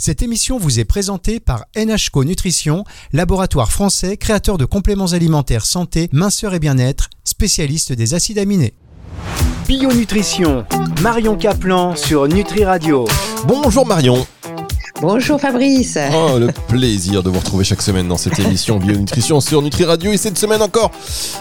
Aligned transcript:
Cette 0.00 0.22
émission 0.22 0.58
vous 0.58 0.78
est 0.78 0.84
présentée 0.84 1.40
par 1.40 1.64
NHCO 1.76 2.22
Nutrition, 2.22 2.84
laboratoire 3.12 3.72
français 3.72 4.16
créateur 4.16 4.56
de 4.56 4.64
compléments 4.64 5.06
alimentaires 5.06 5.66
santé, 5.66 6.08
minceur 6.12 6.54
et 6.54 6.60
bien-être, 6.60 7.10
spécialiste 7.24 7.92
des 7.92 8.14
acides 8.14 8.38
aminés. 8.38 8.74
Bio 9.66 9.92
Nutrition, 9.92 10.64
Marion 11.02 11.36
Caplan 11.36 11.96
sur 11.96 12.28
Nutri 12.28 12.64
Radio. 12.64 13.08
Bonjour 13.48 13.84
Marion. 13.84 14.24
Bonjour 15.00 15.40
Fabrice. 15.40 15.96
Oh, 16.12 16.38
le 16.40 16.48
plaisir 16.66 17.22
de 17.22 17.30
vous 17.30 17.38
retrouver 17.38 17.62
chaque 17.62 17.82
semaine 17.82 18.08
dans 18.08 18.16
cette 18.16 18.36
émission 18.40 18.78
Bionutrition 18.78 19.40
sur 19.40 19.62
Nutri 19.62 19.84
Radio. 19.84 20.10
Et 20.10 20.16
cette 20.16 20.36
semaine 20.36 20.60
encore, 20.60 20.90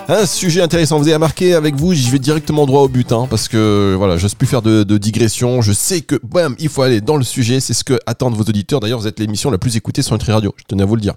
un 0.07 0.27
sujet 0.27 0.61
intéressant. 0.61 0.99
Vous 0.99 1.05
avez 1.05 1.15
remarqué 1.15 1.55
avec 1.55 1.73
vous, 1.73 1.91
j'y 1.93 2.11
vais 2.11 2.19
directement 2.19 2.67
droit 2.67 2.83
au 2.83 2.87
but, 2.87 3.11
hein, 3.11 3.25
parce 3.27 3.47
que 3.47 3.95
voilà, 3.97 4.15
je 4.17 4.23
n'ose 4.23 4.35
plus 4.35 4.45
faire 4.45 4.61
de, 4.61 4.83
digression. 4.97 5.63
Je 5.63 5.71
sais 5.71 6.01
que, 6.01 6.19
bam, 6.23 6.55
il 6.59 6.69
faut 6.69 6.83
aller 6.83 7.01
dans 7.01 7.17
le 7.17 7.23
sujet. 7.23 7.59
C'est 7.59 7.73
ce 7.73 7.83
que 7.83 7.99
attendent 8.05 8.35
vos 8.35 8.43
auditeurs. 8.43 8.79
D'ailleurs, 8.79 8.99
vous 8.99 9.07
êtes 9.07 9.19
l'émission 9.19 9.49
la 9.49 9.57
plus 9.57 9.75
écoutée 9.75 10.03
sur 10.03 10.13
Nutri 10.13 10.31
Radio. 10.31 10.53
Je 10.57 10.63
tenais 10.65 10.83
à 10.83 10.85
vous 10.85 10.95
le 10.95 11.01
dire. 11.01 11.15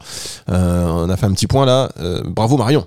Euh, 0.49 0.87
on 0.87 1.11
a 1.11 1.17
fait 1.19 1.27
un 1.27 1.33
petit 1.33 1.47
point 1.47 1.67
là. 1.67 1.91
Euh, 2.01 2.23
bravo 2.25 2.57
Marion. 2.57 2.87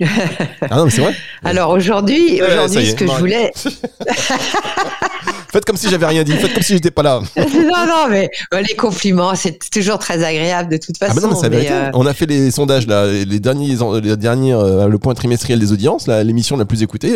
ah 0.02 0.76
non, 0.76 0.84
mais 0.84 0.90
c'est 0.90 1.02
vrai. 1.02 1.16
Alors 1.42 1.70
aujourd'hui, 1.70 2.40
aujourd'hui, 2.40 2.86
ce 2.86 2.94
que 2.94 3.06
je 3.08 3.12
voulais. 3.12 3.52
Faites 5.52 5.64
comme 5.64 5.76
si 5.76 5.88
j'avais 5.88 6.06
rien 6.06 6.22
dit. 6.22 6.32
Faites 6.32 6.54
comme 6.54 6.62
si 6.62 6.74
j'étais 6.74 6.90
pas 6.90 7.02
là. 7.02 7.20
non, 7.36 7.86
non, 7.86 8.08
mais 8.08 8.30
euh, 8.54 8.60
les 8.60 8.76
compliments, 8.76 9.34
c'est 9.34 9.58
toujours 9.70 9.98
très 9.98 10.22
agréable 10.22 10.70
de 10.70 10.76
toute 10.76 10.96
façon. 10.96 11.14
Ah, 11.16 11.26
non, 11.26 11.40
mais 11.50 11.70
euh, 11.70 11.90
On 11.94 12.06
a 12.06 12.14
fait 12.14 12.26
les 12.26 12.50
sondages 12.50 12.86
là, 12.86 13.06
les 13.10 13.40
derniers, 13.40 13.76
les 14.02 14.16
derniers, 14.16 14.52
euh, 14.52 14.86
le 14.86 14.98
point 14.98 15.14
trimestriel 15.14 15.58
des 15.58 15.72
audiences, 15.72 16.06
l'émission 16.06 16.56
la 16.56 16.64
plus 16.64 16.82
écoutée 16.82 17.14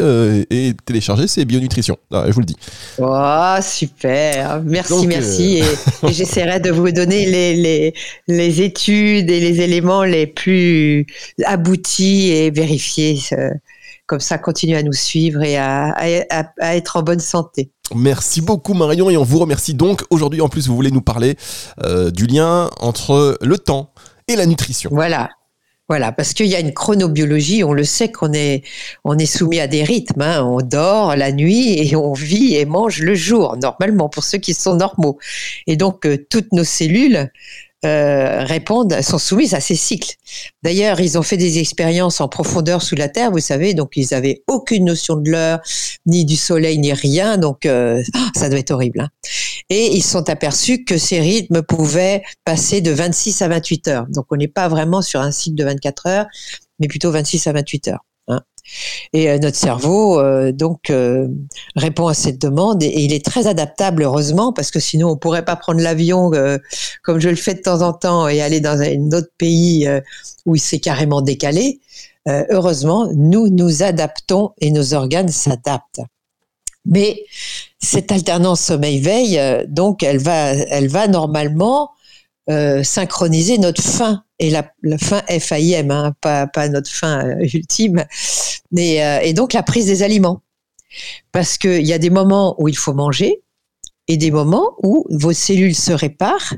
et 0.51 0.75
téléchargée, 0.85 1.29
c'est 1.29 1.45
Bionutrition. 1.45 1.97
je 2.11 2.33
vous 2.33 2.41
le 2.41 2.47
dis. 2.47 2.57
Oh, 2.99 3.57
super. 3.63 4.63
Merci, 4.65 5.07
merci. 5.07 5.59
Et, 5.59 6.13
j'essaierai 6.13 6.61
de 6.61 6.71
vous 6.71 6.91
donner 6.91 7.27
les, 7.27 7.55
les, 7.55 7.95
les, 8.27 8.63
études 8.63 9.31
et 9.31 9.41
les 9.41 9.61
éléments 9.61 10.05
les 10.05 10.27
plus 10.27 11.07
aboutis 11.45 12.31
et 12.31 12.51
vérifiés. 12.51 13.21
Comme 14.07 14.21
ça, 14.21 14.39
continuez 14.39 14.77
à 14.77 14.83
nous 14.83 14.93
suivre 14.93 15.43
et 15.43 15.57
à, 15.57 15.95
à, 16.31 16.45
à 16.61 16.77
être 16.77 16.97
en 16.97 17.03
bonne 17.03 17.21
santé. 17.21 17.71
Merci 17.95 18.41
beaucoup 18.41 18.75
Marion 18.75 19.11
et 19.11 19.17
on 19.17 19.25
vous 19.25 19.39
remercie 19.39 19.75
donc. 19.75 20.03
Aujourd'hui 20.11 20.41
en 20.41 20.49
plus 20.49 20.69
vous 20.69 20.75
voulez 20.75 20.91
nous 20.91 21.03
parler 21.03 21.37
euh, 21.83 22.11
du 22.11 22.27
lien 22.27 22.71
entre 22.81 23.37
le 23.41 23.59
temps 23.59 23.93
et 24.29 24.37
la 24.37 24.47
nutrition. 24.47 24.91
Voilà. 24.93 25.31
Voilà, 25.87 26.13
parce 26.13 26.33
qu'il 26.33 26.47
y 26.47 26.55
a 26.55 26.61
une 26.61 26.73
chronobiologie, 26.73 27.63
on 27.63 27.75
le 27.75 27.85
sait 27.85 28.11
qu'on 28.11 28.33
est, 28.33 28.63
on 29.05 29.19
est 29.19 29.27
soumis 29.27 29.61
à 29.61 29.67
des 29.67 29.85
rythmes. 29.85 30.23
Hein. 30.23 30.43
On 30.43 30.63
dort 30.63 31.15
la 31.15 31.31
nuit 31.31 31.79
et 31.79 31.95
on 31.95 32.15
vit 32.15 32.57
et 32.57 32.65
mange 32.65 33.01
le 33.01 33.15
jour, 33.15 33.59
normalement, 33.61 34.09
pour 34.09 34.25
ceux 34.25 34.39
qui 34.39 34.55
sont 34.55 34.77
normaux. 34.77 35.19
Et 35.67 35.77
donc, 35.77 36.07
euh, 36.07 36.17
toutes 36.31 36.53
nos 36.53 36.65
cellules 36.65 37.31
euh, 37.85 38.45
répondent, 38.45 39.01
sont 39.03 39.19
soumises 39.19 39.55
à 39.55 39.61
ces 39.61 39.75
cycles. 39.75 40.15
D'ailleurs, 40.63 41.01
ils 41.01 41.19
ont 41.19 41.23
fait 41.23 41.37
des 41.37 41.59
expériences 41.59 42.21
en 42.21 42.29
profondeur 42.29 42.83
sous 42.83 42.95
la 42.95 43.09
Terre, 43.09 43.31
vous 43.31 43.41
savez, 43.41 43.75
donc 43.75 43.93
ils 43.97 44.15
avaient 44.15 44.43
aucune 44.47 44.85
notion 44.87 45.17
de 45.17 45.31
l'heure, 45.31 45.61
ni 46.07 46.25
du 46.25 46.37
soleil, 46.37 46.79
ni 46.79 46.93
rien, 46.93 47.39
donc 47.39 47.67
euh, 47.67 48.03
ah, 48.15 48.31
ça 48.35 48.49
doit 48.49 48.59
être 48.59 48.71
horrible. 48.71 49.01
Hein. 49.01 49.09
Et 49.71 49.95
ils 49.95 50.03
sont 50.03 50.29
aperçus 50.29 50.85
que 50.85 50.99
ces 50.99 51.21
rythmes 51.21 51.63
pouvaient 51.63 52.23
passer 52.45 52.81
de 52.81 52.91
26 52.91 53.43
à 53.43 53.49
28 53.49 53.89
heures. 53.89 54.07
Donc 54.09 54.27
on 54.31 54.37
n'est 54.37 54.49
pas 54.49 54.69
vraiment 54.69 55.03
sur 55.03 55.21
un 55.21 55.31
cycle 55.31 55.57
de 55.57 55.65
24 55.65 56.07
heures, 56.07 56.27
mais 56.79 56.89
plutôt 56.89 57.11
26 57.11 57.47
à 57.47 57.53
28 57.53 57.89
heures. 57.89 58.05
Et 59.13 59.31
euh, 59.31 59.39
notre 59.39 59.57
cerveau, 59.57 60.19
euh, 60.19 60.53
donc, 60.53 60.91
euh, 60.91 61.29
répond 61.77 62.07
à 62.07 62.15
cette 62.15 62.41
demande 62.41 62.83
et, 62.83 63.03
il 63.03 63.13
est 63.13 63.25
très 63.25 63.47
adaptable, 63.47 64.03
heureusement, 64.03 64.53
parce 64.53 64.71
que 64.71 64.81
sinon, 64.81 65.11
on 65.11 65.17
pourrait 65.17 65.45
pas 65.45 65.57
prendre 65.57 65.81
l'avion 65.81 66.33
comme 67.03 67.21
je 67.21 67.29
le 67.29 67.37
fais 67.37 67.55
de 67.55 67.61
temps 67.61 67.83
en 67.83 67.93
temps 67.93 68.29
et 68.29 68.41
aller 68.41 68.61
dans 68.61 68.81
un 68.81 69.17
autre 69.17 69.31
pays 69.39 69.89
où 70.47 70.57
il 70.57 70.61
s'est 70.61 70.79
carrément 70.79 71.23
décalé. 71.23 71.81
heureusement, 72.27 73.09
nous 73.15 73.49
nous 73.49 73.83
adaptons 73.83 74.53
et 74.61 74.71
nos 74.71 74.95
organes 74.95 75.29
s'adaptent. 75.29 76.01
Mais 76.87 77.25
cette 77.79 78.13
alternance 78.13 78.61
sommeil-veille, 78.61 79.67
donc, 79.69 80.03
elle 80.03 80.19
va, 80.19 80.53
elle 80.53 80.89
va 80.89 81.09
normalement 81.09 81.91
synchroniser 82.49 83.59
notre 83.59 83.83
faim 83.83 84.25
et 84.39 84.51
la, 84.51 84.71
la 84.83 84.99
fin 84.99 85.23
FAIM, 85.29 85.91
hein, 85.91 86.15
pas, 86.21 86.47
pas 86.47 86.69
notre 86.69 86.91
fin 86.91 87.27
euh, 87.27 87.47
ultime, 87.55 88.05
mais, 88.71 89.05
euh, 89.05 89.21
et 89.21 89.33
donc 89.33 89.53
la 89.53 89.63
prise 89.63 89.87
des 89.87 90.03
aliments. 90.03 90.43
Parce 91.33 91.59
qu'il 91.59 91.87
y 91.87 91.93
a 91.93 91.99
des 91.99 92.11
moments 92.11 92.55
où 92.59 92.69
il 92.69 92.77
faut 92.77 92.95
manger 92.95 93.43
et 94.07 94.17
des 94.17 94.31
moments 94.31 94.77
où 94.83 95.07
vos 95.11 95.33
cellules 95.33 95.75
se 95.75 95.93
réparent 95.93 96.55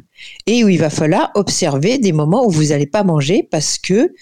et 0.47 0.65
où 0.65 0.69
il 0.69 0.79
va 0.79 0.91
falloir 0.91 1.31
observer 1.35 1.99
des 1.99 2.13
moments 2.13 2.45
où 2.45 2.51
vous 2.51 2.65
n'allez 2.67 2.87
pas 2.87 3.03
manger 3.03 3.49
parce 3.51 3.79
que 3.79 4.13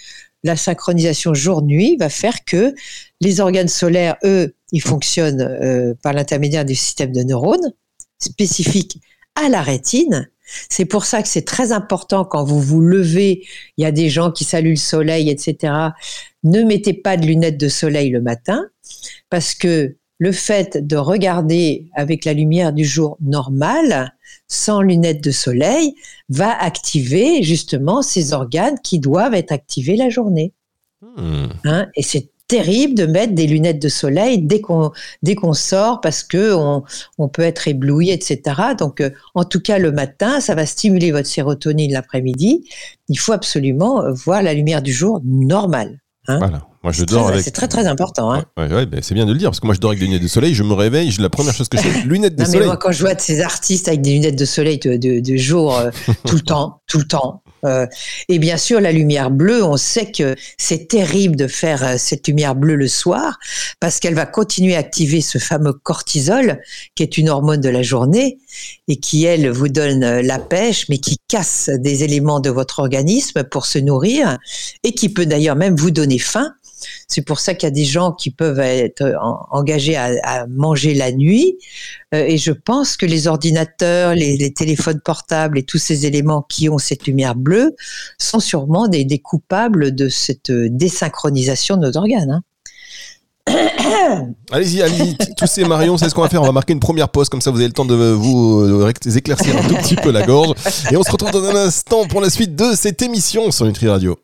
la 0.45 0.57
synchronisation 0.57 1.35
jour-nuit 1.35 1.97
va 1.99 2.11
faire 2.11 2.45
que 2.45 2.75
les 3.21 3.41
organes 3.41 3.69
solaires, 3.69 4.17
eux, 4.25 4.55
ils 4.73 4.83
fonctionnent 4.83 5.41
euh, 5.41 5.95
par 6.03 6.13
l'intermédiaire 6.13 6.65
du 6.65 6.75
système 6.75 7.13
de 7.13 7.23
neurones 7.23 7.73
spécifiques 8.21 9.01
à 9.35 9.49
la 9.49 9.63
rétine 9.63 10.31
c'est 10.45 10.85
pour 10.85 11.05
ça 11.05 11.23
que 11.23 11.29
c'est 11.29 11.45
très 11.45 11.73
important 11.73 12.25
quand 12.25 12.45
vous 12.45 12.61
vous 12.61 12.81
levez, 12.81 13.45
il 13.77 13.83
y 13.83 13.87
a 13.87 13.93
des 13.93 14.09
gens 14.09 14.31
qui 14.31 14.45
saluent 14.45 14.71
le 14.71 14.77
soleil, 14.77 15.31
etc. 15.31 15.73
Ne 16.43 16.63
mettez 16.63 16.93
pas 16.93 17.17
de 17.17 17.27
lunettes 17.27 17.59
de 17.59 17.69
soleil 17.69 18.11
le 18.11 18.21
matin 18.21 18.67
parce 19.31 19.55
que 19.55 19.97
le 20.19 20.33
fait 20.33 20.87
de 20.87 20.97
regarder 20.97 21.91
avec 21.95 22.25
la 22.25 22.35
lumière 22.35 22.73
du 22.73 22.85
jour 22.85 23.17
normale, 23.21 24.15
sans 24.47 24.81
lunettes 24.81 25.23
de 25.23 25.31
soleil, 25.31 25.95
va 26.29 26.57
activer 26.63 27.43
justement 27.43 28.03
ces 28.03 28.33
organes 28.33 28.79
qui 28.83 29.01
doivent 29.01 29.35
être 29.35 29.53
activés 29.53 29.97
la 29.97 30.11
journée. 30.11 30.53
Hmm. 31.17 31.47
Hein, 31.65 31.89
et 31.97 32.03
c'est 32.03 32.31
terrible 32.49 32.95
de 32.95 33.07
mettre 33.07 33.35
des 33.35 33.47
lunettes 33.47 33.81
de 33.81 33.89
soleil 33.89 34.43
dès 34.43 34.61
qu'on 34.61 34.93
dès 35.23 35.35
qu'on 35.35 35.55
sort 35.55 36.01
parce 36.01 36.23
que 36.23 36.55
on, 36.55 36.85
on, 37.19 37.29
peut 37.29 37.43
être 37.43 37.69
ébloui, 37.69 38.11
etc. 38.11 38.41
Donc, 38.79 39.01
euh, 39.01 39.11
en 39.35 39.45
tout 39.45 39.61
cas, 39.61 39.79
le 39.79 39.93
matin, 39.93 40.41
ça 40.41 40.55
va 40.55 40.67
stimuler 40.67 41.11
votre 41.11 41.29
sérotonine 41.29 41.93
l'après-midi. 41.93 42.69
Il 43.09 43.19
faut 43.19 43.33
absolument 43.33 44.03
voir 44.13 44.43
la 44.43 44.55
lumière 44.55 44.83
du 44.83 44.93
jour 44.93 45.21
normale. 45.25 46.01
Hein. 46.29 46.39
Voilà. 46.39 46.67
Moi, 46.83 46.93
je 46.93 47.05
dors 47.05 47.29
avec. 47.29 47.43
C'est 47.43 47.51
très 47.51 47.69
très 47.69 47.87
important. 47.87 48.33
Hein. 48.33 48.45
Ouais, 48.59 48.73
ouais, 48.73 48.87
ben, 48.87 49.01
c'est 49.03 49.15
bien 49.15 49.27
de 49.27 49.33
le 49.33 49.39
dire 49.39 49.49
parce 49.51 49.61
que 49.61 49.67
moi, 49.67 49.75
je 49.75 49.81
dors 49.81 49.91
avec 49.91 50.01
des 50.01 50.07
lunettes 50.07 50.23
de 50.23 50.29
soleil. 50.29 50.55
Je 50.55 50.63
me 50.63 50.75
réveille, 50.75 51.11
je, 51.11 51.23
la 51.23 51.31
première 51.31 51.55
chose 51.55 51.69
que 51.69 51.79
je 51.79 51.83
fais, 51.83 52.03
lunettes 52.07 52.37
de 52.37 52.41
non, 52.41 52.47
soleil. 52.47 52.61
Mais 52.61 52.67
moi, 52.67 52.77
quand 52.77 52.93
je 52.93 53.01
vois 53.01 53.19
ces 53.19 53.41
artistes 53.41 53.89
avec 53.89 54.03
des 54.03 54.13
lunettes 54.13 54.39
de 54.39 54.45
soleil 54.45 54.79
de, 54.79 54.97
de, 54.97 55.37
jour 55.37 55.77
euh, 55.77 55.91
tout 56.27 56.37
le 56.37 56.41
temps, 56.43 56.81
tout 56.87 56.99
le 56.99 57.05
temps, 57.05 57.43
euh, 57.65 57.87
et 58.29 58.39
bien 58.39 58.57
sûr, 58.57 58.81
la 58.81 58.93
lumière 58.93 59.31
bleue, 59.31 59.65
on 59.65 59.77
sait 59.77 60.11
que 60.11 60.35
c'est 60.59 60.89
terrible 60.89 61.37
de 61.37 61.47
faire 61.47 61.85
euh, 61.85 61.95
cette 61.99 62.29
lumière 62.29 62.55
bleue 62.55 62.77
le 62.77 62.89
soir 62.89 63.39
parce 63.81 64.01
qu'elle 64.01 64.15
va 64.15 64.27
continuer 64.27 64.77
à 64.77 64.79
activer 64.79 65.21
ce 65.21 65.39
fameux 65.39 65.73
cortisol 65.73 66.61
qui 66.95 67.03
est 67.03 67.19
une 67.19 67.29
hormone 67.29 67.61
de 67.61 67.69
la 67.69 67.83
journée 67.83 68.39
et 68.89 68.97
qui, 68.97 69.25
elle, 69.25 69.51
vous 69.51 69.69
donne 69.69 70.05
euh, 70.05 70.23
la 70.23 70.39
pêche, 70.39 70.87
mais 70.89 70.99
qui 70.99 71.17
casse 71.29 71.71
des 71.73 72.05
éléments 72.05 72.41
de 72.41 72.51
votre 72.51 72.81
organisme 72.81 73.45
pour 73.45 73.67
se 73.67 73.79
nourrir 73.79 74.39
et 74.83 74.93
qui 74.93 75.09
peut 75.09 75.27
d'ailleurs 75.27 75.57
même 75.57 75.77
vous 75.77 75.91
donner 75.91 76.19
faim 76.19 76.55
c'est 77.09 77.23
pour 77.23 77.41
ça 77.41 77.55
qu'il 77.55 77.67
y 77.67 77.73
a 77.73 77.75
des 77.75 77.85
gens 77.85 78.13
qui 78.13 78.31
peuvent 78.31 78.61
être 78.61 79.15
engagés 79.51 79.97
à, 79.97 80.47
manger 80.49 80.95
la 80.95 81.13
nuit. 81.13 81.57
Euh, 82.15 82.25
et 82.27 82.39
je 82.39 82.53
pense 82.53 82.97
que 82.97 83.07
les 83.07 83.27
ordinateurs, 83.27 84.15
les, 84.15 84.53
téléphones 84.53 85.01
portables 85.01 85.59
et 85.59 85.63
tous 85.63 85.79
ces 85.79 86.07
éléments 86.07 86.43
qui 86.43 86.69
ont 86.69 86.79
cette 86.79 87.07
lumière 87.07 87.35
bleue 87.35 87.75
sont 88.19 88.41
sûrement 88.41 88.89
des, 88.89 89.19
coupables 89.19 89.95
de 89.95 90.09
cette 90.09 90.51
désynchronisation 90.51 91.77
de 91.77 91.87
nos 91.87 91.97
organes. 91.97 92.31
Hein. 92.31 92.43
Allez-y, 94.53 94.83
allez-y, 94.83 95.17
tous 95.37 95.47
ces 95.47 95.65
Marion, 95.65 95.99
c'est 95.99 96.09
ce 96.09 96.15
qu'on 96.15 96.23
va 96.23 96.29
faire. 96.29 96.43
On 96.43 96.47
va 96.47 96.53
marquer 96.53 96.73
une 96.73 96.81
première 96.81 97.09
pause, 97.09 97.29
comme 97.29 97.41
ça 97.41 97.51
vous 97.51 97.59
avez 97.59 97.67
le 97.67 97.73
temps 97.73 97.85
de 97.85 97.95
vous 97.95 98.89
éclaircir 99.17 99.57
un 99.57 99.69
tout 99.69 99.75
petit 99.77 99.97
peu 99.97 100.11
la 100.11 100.23
gorge. 100.23 100.55
Et 100.91 100.97
on 100.97 101.03
se 101.03 101.11
retrouve 101.11 101.31
dans 101.31 101.45
un 101.45 101.57
instant 101.57 102.07
pour 102.07 102.21
la 102.21 102.31
suite 102.31 102.57
de 102.57 102.75
cette 102.75 103.03
émission 103.03 103.51
sur 103.51 103.67
Nutri 103.67 103.89
Radio. 103.89 104.19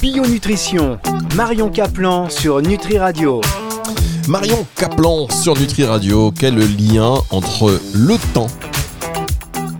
Bio 0.00 0.24
Nutrition, 0.24 0.98
Marion 1.34 1.70
Caplan 1.70 2.30
sur 2.30 2.62
Nutri 2.62 2.98
Radio. 2.98 3.40
Marion 4.28 4.64
Caplan 4.76 5.28
sur 5.28 5.58
Nutri 5.58 5.82
Radio, 5.84 6.30
quel 6.30 6.54
lien 6.54 7.14
entre 7.30 7.80
le 7.94 8.16
temps 8.32 8.46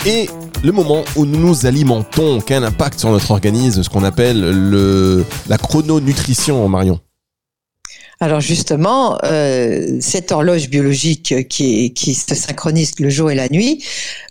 et 0.07 0.29
le 0.65 0.73
moment 0.73 1.05
où 1.15 1.25
nous 1.25 1.39
nous 1.39 1.67
alimentons? 1.67 2.41
Quel 2.45 2.65
impact 2.65 2.99
sur 2.99 3.11
notre 3.11 3.31
organisme, 3.31 3.85
ce 3.85 3.89
qu'on 3.89 4.03
appelle 4.03 4.41
le, 4.41 5.25
la 5.49 5.57
chrononutrition, 5.57 6.69
Marion? 6.69 6.99
Alors 8.19 8.41
justement, 8.41 9.19
euh, 9.23 9.99
cette 10.01 10.33
horloge 10.33 10.69
biologique 10.69 11.47
qui, 11.49 11.95
qui, 11.95 12.15
se 12.15 12.35
synchronise 12.35 12.99
le 12.99 13.09
jour 13.09 13.31
et 13.31 13.37
la 13.37 13.49
nuit 13.49 13.85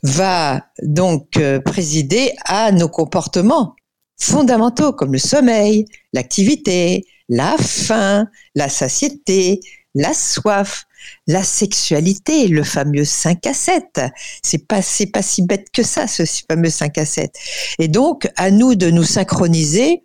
va 0.04 0.66
donc 0.84 1.38
euh, 1.38 1.62
présider 1.62 2.34
à 2.46 2.74
nos 2.74 2.90
comportements 2.90 3.76
fondamentaux 4.20 4.94
comme 4.94 5.14
le 5.14 5.20
sommeil, 5.20 5.86
l'activité, 6.14 7.06
la 7.30 7.56
faim, 7.58 8.28
la 8.56 8.70
satiété, 8.70 9.60
la 9.96 10.14
soif. 10.14 10.84
la 11.28 11.44
sexualité, 11.44 12.48
le 12.48 12.64
fameux 12.64 13.06
5 13.06 13.46
à 13.48 13.54
7. 13.54 14.02
C'est 14.44 14.68
pas, 14.68 14.82
c'est 14.82 15.06
pas 15.06 15.22
si 15.22 15.42
bête 15.42 15.68
que 15.72 15.84
ça, 15.84 16.08
ce 16.08 16.24
fameux 16.50 16.70
5 16.70 16.98
à 16.98 17.06
7. 17.06 17.32
Et 17.80 17.88
donc, 17.88 18.30
à 18.36 18.52
nous 18.52 18.76
de 18.76 18.90
nous 18.90 19.04
synchroniser 19.04 20.04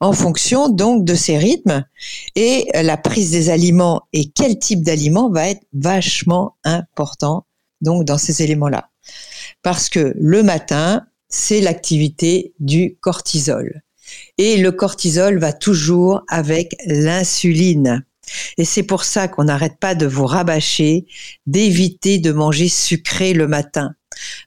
en 0.00 0.12
fonction 0.12 0.68
donc 0.68 1.04
de 1.04 1.14
ces 1.14 1.36
rythmes 1.36 1.84
et 2.34 2.68
la 2.74 2.96
prise 2.96 3.30
des 3.30 3.50
aliments 3.50 4.02
et 4.12 4.30
quel 4.30 4.58
type 4.58 4.82
d'aliments 4.82 5.30
va 5.30 5.48
être 5.48 5.64
vachement 5.72 6.56
important 6.64 7.44
donc 7.80 8.04
dans 8.04 8.18
ces 8.18 8.42
éléments-là. 8.42 8.90
Parce 9.62 9.88
que 9.88 10.14
le 10.16 10.42
matin, 10.42 11.06
c'est 11.28 11.60
l'activité 11.60 12.54
du 12.58 12.96
cortisol. 13.00 13.82
Et 14.38 14.56
le 14.56 14.72
cortisol 14.72 15.38
va 15.38 15.52
toujours 15.52 16.22
avec 16.28 16.74
l'insuline. 16.86 18.04
Et 18.56 18.64
c'est 18.64 18.82
pour 18.82 19.04
ça 19.04 19.28
qu'on 19.28 19.44
n'arrête 19.44 19.78
pas 19.78 19.94
de 19.94 20.06
vous 20.06 20.26
rabâcher, 20.26 21.06
d'éviter 21.46 22.18
de 22.18 22.32
manger 22.32 22.68
sucré 22.68 23.32
le 23.32 23.48
matin. 23.48 23.94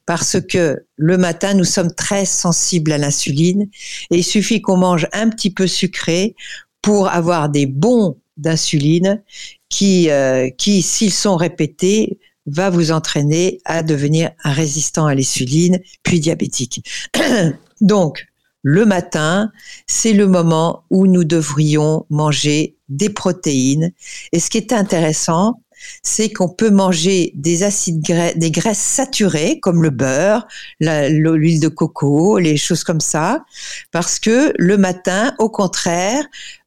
Parce 0.06 0.40
que 0.40 0.84
le 0.96 1.18
matin, 1.18 1.54
nous 1.54 1.64
sommes 1.64 1.94
très 1.94 2.24
sensibles 2.24 2.92
à 2.92 2.98
l'insuline 2.98 3.68
et 4.10 4.18
il 4.18 4.24
suffit 4.24 4.60
qu'on 4.60 4.76
mange 4.76 5.08
un 5.12 5.28
petit 5.30 5.50
peu 5.50 5.66
sucré 5.66 6.36
pour 6.82 7.08
avoir 7.08 7.48
des 7.48 7.66
bons 7.66 8.18
d'insuline 8.36 9.22
qui, 9.68 10.10
euh, 10.10 10.50
qui 10.50 10.82
s'ils 10.82 11.12
sont 11.12 11.36
répétés, 11.36 12.18
va 12.46 12.70
vous 12.70 12.92
entraîner 12.92 13.60
à 13.64 13.82
devenir 13.82 14.30
résistant 14.42 15.06
à 15.06 15.14
l'insuline, 15.14 15.80
puis 16.02 16.20
diabétique. 16.20 16.84
Donc, 17.80 18.26
le 18.62 18.86
matin, 18.86 19.50
c'est 19.86 20.12
le 20.12 20.26
moment 20.26 20.84
où 20.90 21.06
nous 21.06 21.24
devrions 21.24 22.06
manger 22.10 22.76
des 22.88 23.10
protéines. 23.10 23.92
Et 24.30 24.38
ce 24.38 24.50
qui 24.50 24.58
est 24.58 24.72
intéressant, 24.72 25.61
c'est 26.02 26.32
qu'on 26.32 26.48
peut 26.48 26.70
manger 26.70 27.32
des 27.34 27.62
acides 27.62 28.02
des 28.36 28.50
graisses 28.50 28.78
saturées 28.78 29.60
comme 29.60 29.82
le 29.82 29.90
beurre, 29.90 30.46
l'huile 30.80 31.60
de 31.60 31.68
coco, 31.68 32.38
les 32.38 32.56
choses 32.56 32.84
comme 32.84 33.00
ça, 33.00 33.44
parce 33.90 34.18
que 34.18 34.52
le 34.56 34.76
matin, 34.76 35.34
au 35.38 35.48
contraire, 35.48 36.24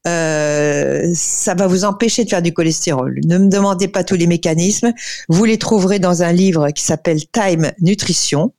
euh, 0.08 1.12
ça 1.16 1.56
va 1.56 1.68
vous 1.68 1.84
empêcher 1.84 2.24
de 2.24 2.30
faire 2.30 2.42
du 2.42 2.54
cholestérol. 2.54 3.20
Ne 3.26 3.38
me 3.38 3.50
demandez 3.50 3.88
pas 3.88 4.04
tous 4.04 4.16
les 4.16 4.28
mécanismes. 4.28 4.94
Vous 5.30 5.46
les 5.46 5.58
trouverez 5.58 6.00
dans 6.00 6.22
un 6.22 6.32
livre 6.32 6.70
qui 6.70 6.84
s'appelle 6.84 7.20
Time 7.32 7.72
Nutrition, 7.82 8.54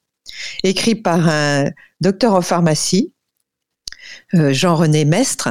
écrit 0.64 0.96
par 0.96 1.28
un 1.28 1.70
docteur 2.00 2.34
en 2.34 2.42
pharmacie 2.42 3.12
Jean-René 4.32 5.04
Mestre 5.04 5.48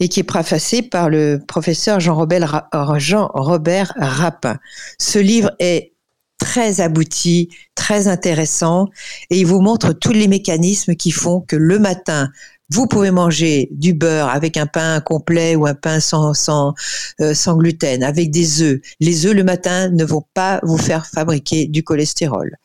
et 0.00 0.08
qui 0.08 0.20
est 0.20 0.24
préfacé 0.24 0.82
par 0.82 1.08
le 1.08 1.40
professeur 1.46 2.00
Jean-Robert 2.00 2.64
Jean 2.98 3.30
Rapin. 3.34 4.58
Ce 4.98 5.18
livre 5.18 5.50
est 5.58 5.92
très 6.38 6.80
abouti, 6.80 7.48
très 7.74 8.08
intéressant 8.08 8.88
et 9.30 9.38
il 9.38 9.46
vous 9.46 9.60
montre 9.60 9.92
tous 9.92 10.12
les 10.12 10.28
mécanismes 10.28 10.94
qui 10.94 11.10
font 11.10 11.40
que 11.40 11.56
le 11.56 11.78
matin, 11.78 12.30
vous 12.70 12.86
pouvez 12.86 13.10
manger 13.10 13.68
du 13.72 13.92
beurre 13.92 14.28
avec 14.28 14.56
un 14.56 14.66
pain 14.66 15.00
complet 15.00 15.54
ou 15.54 15.66
un 15.66 15.74
pain 15.74 16.00
sans, 16.00 16.34
sans, 16.34 16.74
euh, 17.20 17.34
sans 17.34 17.56
gluten, 17.56 18.02
avec 18.02 18.30
des 18.30 18.62
œufs. 18.62 18.80
Les 19.00 19.26
œufs 19.26 19.34
le 19.34 19.44
matin 19.44 19.90
ne 19.90 20.04
vont 20.04 20.24
pas 20.34 20.60
vous 20.62 20.78
faire 20.78 21.06
fabriquer 21.06 21.66
du 21.66 21.82
cholestérol. 21.82 22.56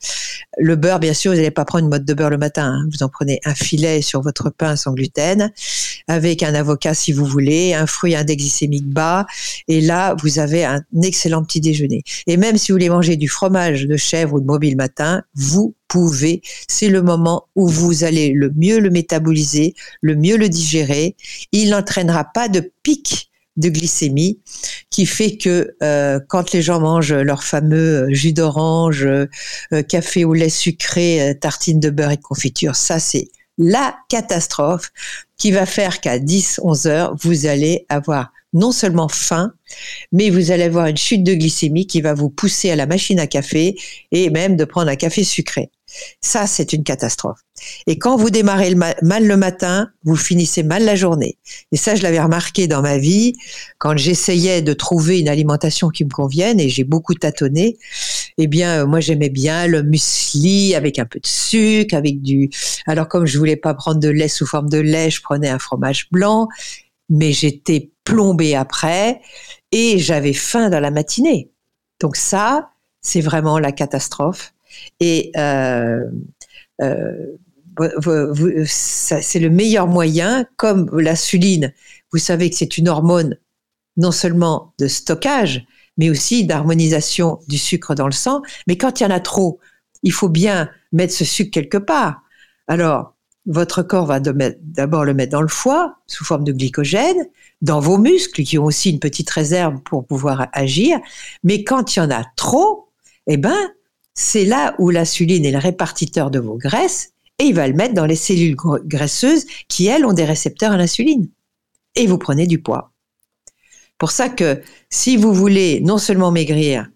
Le 0.58 0.76
beurre, 0.76 1.00
bien 1.00 1.14
sûr, 1.14 1.32
vous 1.32 1.36
n'allez 1.36 1.50
pas 1.50 1.64
prendre 1.64 1.84
une 1.84 1.90
mode 1.90 2.04
de 2.04 2.14
beurre 2.14 2.30
le 2.30 2.38
matin. 2.38 2.72
Hein. 2.74 2.88
Vous 2.90 3.02
en 3.02 3.08
prenez 3.08 3.40
un 3.44 3.54
filet 3.54 4.02
sur 4.02 4.22
votre 4.22 4.50
pain 4.50 4.76
sans 4.76 4.92
gluten, 4.92 5.52
avec 6.08 6.42
un 6.42 6.54
avocat 6.54 6.94
si 6.94 7.12
vous 7.12 7.24
voulez, 7.24 7.74
un 7.74 7.86
fruit 7.86 8.14
index 8.14 8.64
bas, 8.82 9.26
et 9.68 9.80
là, 9.80 10.14
vous 10.22 10.38
avez 10.38 10.64
un 10.64 10.82
excellent 11.02 11.44
petit 11.44 11.60
déjeuner. 11.60 12.02
Et 12.26 12.36
même 12.36 12.56
si 12.56 12.72
vous 12.72 12.76
voulez 12.76 12.88
manger 12.88 13.16
du 13.16 13.28
fromage 13.28 13.86
de 13.86 13.96
chèvre 13.96 14.34
ou 14.34 14.40
de 14.40 14.46
mobile 14.46 14.76
matin, 14.76 15.22
vous 15.34 15.74
pouvez. 15.90 16.40
C'est 16.68 16.88
le 16.88 17.02
moment 17.02 17.48
où 17.56 17.68
vous 17.68 18.04
allez 18.04 18.32
le 18.32 18.50
mieux 18.54 18.78
le 18.78 18.90
métaboliser, 18.90 19.74
le 20.00 20.14
mieux 20.14 20.36
le 20.36 20.48
digérer. 20.48 21.16
Il 21.52 21.70
n'entraînera 21.70 22.24
pas 22.24 22.48
de 22.48 22.72
pic 22.82 23.30
de 23.56 23.68
glycémie 23.68 24.40
qui 24.90 25.04
fait 25.06 25.36
que 25.36 25.76
euh, 25.82 26.20
quand 26.28 26.52
les 26.52 26.62
gens 26.62 26.80
mangent 26.80 27.12
leur 27.12 27.42
fameux 27.42 28.06
jus 28.10 28.32
d'orange, 28.32 29.04
euh, 29.04 29.26
café 29.88 30.24
au 30.24 30.32
lait 30.32 30.48
sucré, 30.48 31.20
euh, 31.20 31.34
tartine 31.34 31.80
de 31.80 31.90
beurre 31.90 32.12
et 32.12 32.16
de 32.16 32.22
confiture, 32.22 32.76
ça 32.76 32.98
c'est 32.98 33.28
la 33.58 33.94
catastrophe 34.08 34.90
qui 35.36 35.50
va 35.50 35.66
faire 35.66 36.00
qu'à 36.00 36.18
10, 36.18 36.60
11 36.62 36.86
heures, 36.86 37.16
vous 37.20 37.46
allez 37.46 37.84
avoir 37.88 38.32
non 38.52 38.72
seulement 38.72 39.08
faim, 39.08 39.52
mais 40.12 40.30
vous 40.30 40.50
allez 40.50 40.64
avoir 40.64 40.86
une 40.86 40.96
chute 40.96 41.22
de 41.22 41.34
glycémie 41.34 41.86
qui 41.86 42.00
va 42.00 42.14
vous 42.14 42.30
pousser 42.30 42.70
à 42.70 42.76
la 42.76 42.86
machine 42.86 43.20
à 43.20 43.26
café 43.26 43.76
et 44.10 44.30
même 44.30 44.56
de 44.56 44.64
prendre 44.64 44.90
un 44.90 44.96
café 44.96 45.24
sucré. 45.24 45.70
Ça, 46.20 46.46
c'est 46.46 46.72
une 46.72 46.84
catastrophe. 46.84 47.40
Et 47.86 47.98
quand 47.98 48.16
vous 48.16 48.30
démarrez 48.30 48.74
mal 48.74 49.26
le 49.26 49.36
matin, 49.36 49.90
vous 50.04 50.16
finissez 50.16 50.62
mal 50.62 50.84
la 50.84 50.94
journée. 50.94 51.36
Et 51.72 51.76
ça, 51.76 51.94
je 51.94 52.02
l'avais 52.02 52.20
remarqué 52.20 52.68
dans 52.68 52.80
ma 52.80 52.96
vie 52.98 53.34
quand 53.78 53.96
j'essayais 53.96 54.62
de 54.62 54.72
trouver 54.72 55.18
une 55.18 55.28
alimentation 55.28 55.88
qui 55.88 56.04
me 56.04 56.10
convienne 56.10 56.60
et 56.60 56.68
j'ai 56.68 56.84
beaucoup 56.84 57.14
tâtonné. 57.14 57.76
Eh 58.38 58.46
bien, 58.46 58.82
euh, 58.82 58.86
moi, 58.86 59.00
j'aimais 59.00 59.30
bien 59.30 59.66
le 59.66 59.82
muesli 59.82 60.74
avec 60.74 60.98
un 60.98 61.06
peu 61.06 61.18
de 61.18 61.26
sucre, 61.26 61.94
avec 61.94 62.22
du. 62.22 62.50
Alors, 62.86 63.08
comme 63.08 63.26
je 63.26 63.36
voulais 63.36 63.56
pas 63.56 63.74
prendre 63.74 63.98
de 64.00 64.08
lait 64.08 64.28
sous 64.28 64.46
forme 64.46 64.68
de 64.68 64.78
lait, 64.78 65.10
je 65.10 65.20
prenais 65.22 65.48
un 65.48 65.58
fromage 65.58 66.08
blanc. 66.10 66.48
Mais 67.08 67.32
j'étais 67.32 67.90
plombée 68.10 68.56
après 68.56 69.20
et 69.70 69.98
j'avais 69.98 70.32
faim 70.32 70.68
dans 70.68 70.80
la 70.80 70.90
matinée. 70.90 71.50
Donc 72.00 72.16
ça, 72.16 72.70
c'est 73.00 73.20
vraiment 73.20 73.58
la 73.58 73.70
catastrophe. 73.70 74.52
Et 74.98 75.30
euh, 75.36 76.02
euh, 76.82 77.26
c'est 78.66 79.38
le 79.38 79.48
meilleur 79.48 79.86
moyen, 79.86 80.44
comme 80.56 80.90
l'insuline, 80.98 81.72
vous 82.12 82.18
savez 82.18 82.50
que 82.50 82.56
c'est 82.56 82.78
une 82.78 82.88
hormone 82.88 83.36
non 83.96 84.10
seulement 84.10 84.74
de 84.78 84.88
stockage, 84.88 85.64
mais 85.96 86.10
aussi 86.10 86.44
d'harmonisation 86.44 87.38
du 87.46 87.58
sucre 87.58 87.94
dans 87.94 88.06
le 88.06 88.12
sang. 88.12 88.42
Mais 88.66 88.76
quand 88.76 89.00
il 89.00 89.04
y 89.04 89.06
en 89.06 89.10
a 89.10 89.20
trop, 89.20 89.60
il 90.02 90.12
faut 90.12 90.28
bien 90.28 90.68
mettre 90.92 91.14
ce 91.14 91.24
sucre 91.24 91.50
quelque 91.52 91.78
part. 91.78 92.22
Alors, 92.66 93.14
votre 93.46 93.82
corps 93.82 94.06
va 94.06 94.20
d'abord 94.20 95.04
le 95.04 95.14
mettre 95.14 95.32
dans 95.32 95.42
le 95.42 95.48
foie 95.48 95.96
sous 96.06 96.24
forme 96.24 96.44
de 96.44 96.52
glycogène, 96.52 97.28
dans 97.62 97.80
vos 97.80 97.98
muscles 97.98 98.42
qui 98.42 98.58
ont 98.58 98.64
aussi 98.64 98.90
une 98.90 99.00
petite 99.00 99.30
réserve 99.30 99.80
pour 99.82 100.06
pouvoir 100.06 100.48
agir. 100.52 100.98
Mais 101.42 101.64
quand 101.64 101.94
il 101.94 102.00
y 102.00 102.02
en 102.02 102.10
a 102.10 102.24
trop, 102.36 102.88
eh 103.26 103.36
ben, 103.36 103.72
c'est 104.14 104.44
là 104.44 104.74
où 104.78 104.90
l'insuline 104.90 105.44
est 105.44 105.52
le 105.52 105.58
répartiteur 105.58 106.30
de 106.30 106.38
vos 106.38 106.56
graisses 106.56 107.12
et 107.38 107.44
il 107.44 107.54
va 107.54 107.66
le 107.66 107.74
mettre 107.74 107.94
dans 107.94 108.06
les 108.06 108.16
cellules 108.16 108.56
graisseuses 108.56 109.46
qui, 109.68 109.86
elles, 109.86 110.04
ont 110.04 110.12
des 110.12 110.24
récepteurs 110.24 110.72
à 110.72 110.76
l'insuline. 110.76 111.28
Et 111.94 112.06
vous 112.06 112.18
prenez 112.18 112.46
du 112.46 112.60
poids. 112.60 112.92
Pour 113.96 114.10
ça 114.10 114.28
que 114.28 114.62
si 114.90 115.16
vous 115.16 115.32
voulez 115.32 115.80
non 115.80 115.98
seulement 115.98 116.30
maigrir, 116.30 116.88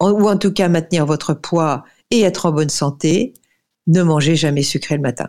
ou 0.00 0.28
en 0.28 0.36
tout 0.36 0.52
cas 0.52 0.68
maintenir 0.68 1.06
votre 1.06 1.32
poids 1.32 1.84
et 2.10 2.20
être 2.20 2.46
en 2.46 2.52
bonne 2.52 2.68
santé, 2.68 3.32
ne 3.86 4.02
mangez 4.02 4.36
jamais 4.36 4.62
sucré 4.62 4.96
le 4.96 5.02
matin. 5.02 5.28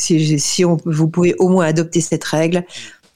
Si, 0.00 0.64
vous 0.64 1.08
pouvez 1.08 1.34
au 1.38 1.48
moins 1.48 1.66
adopter 1.66 2.00
cette 2.00 2.24
règle, 2.24 2.64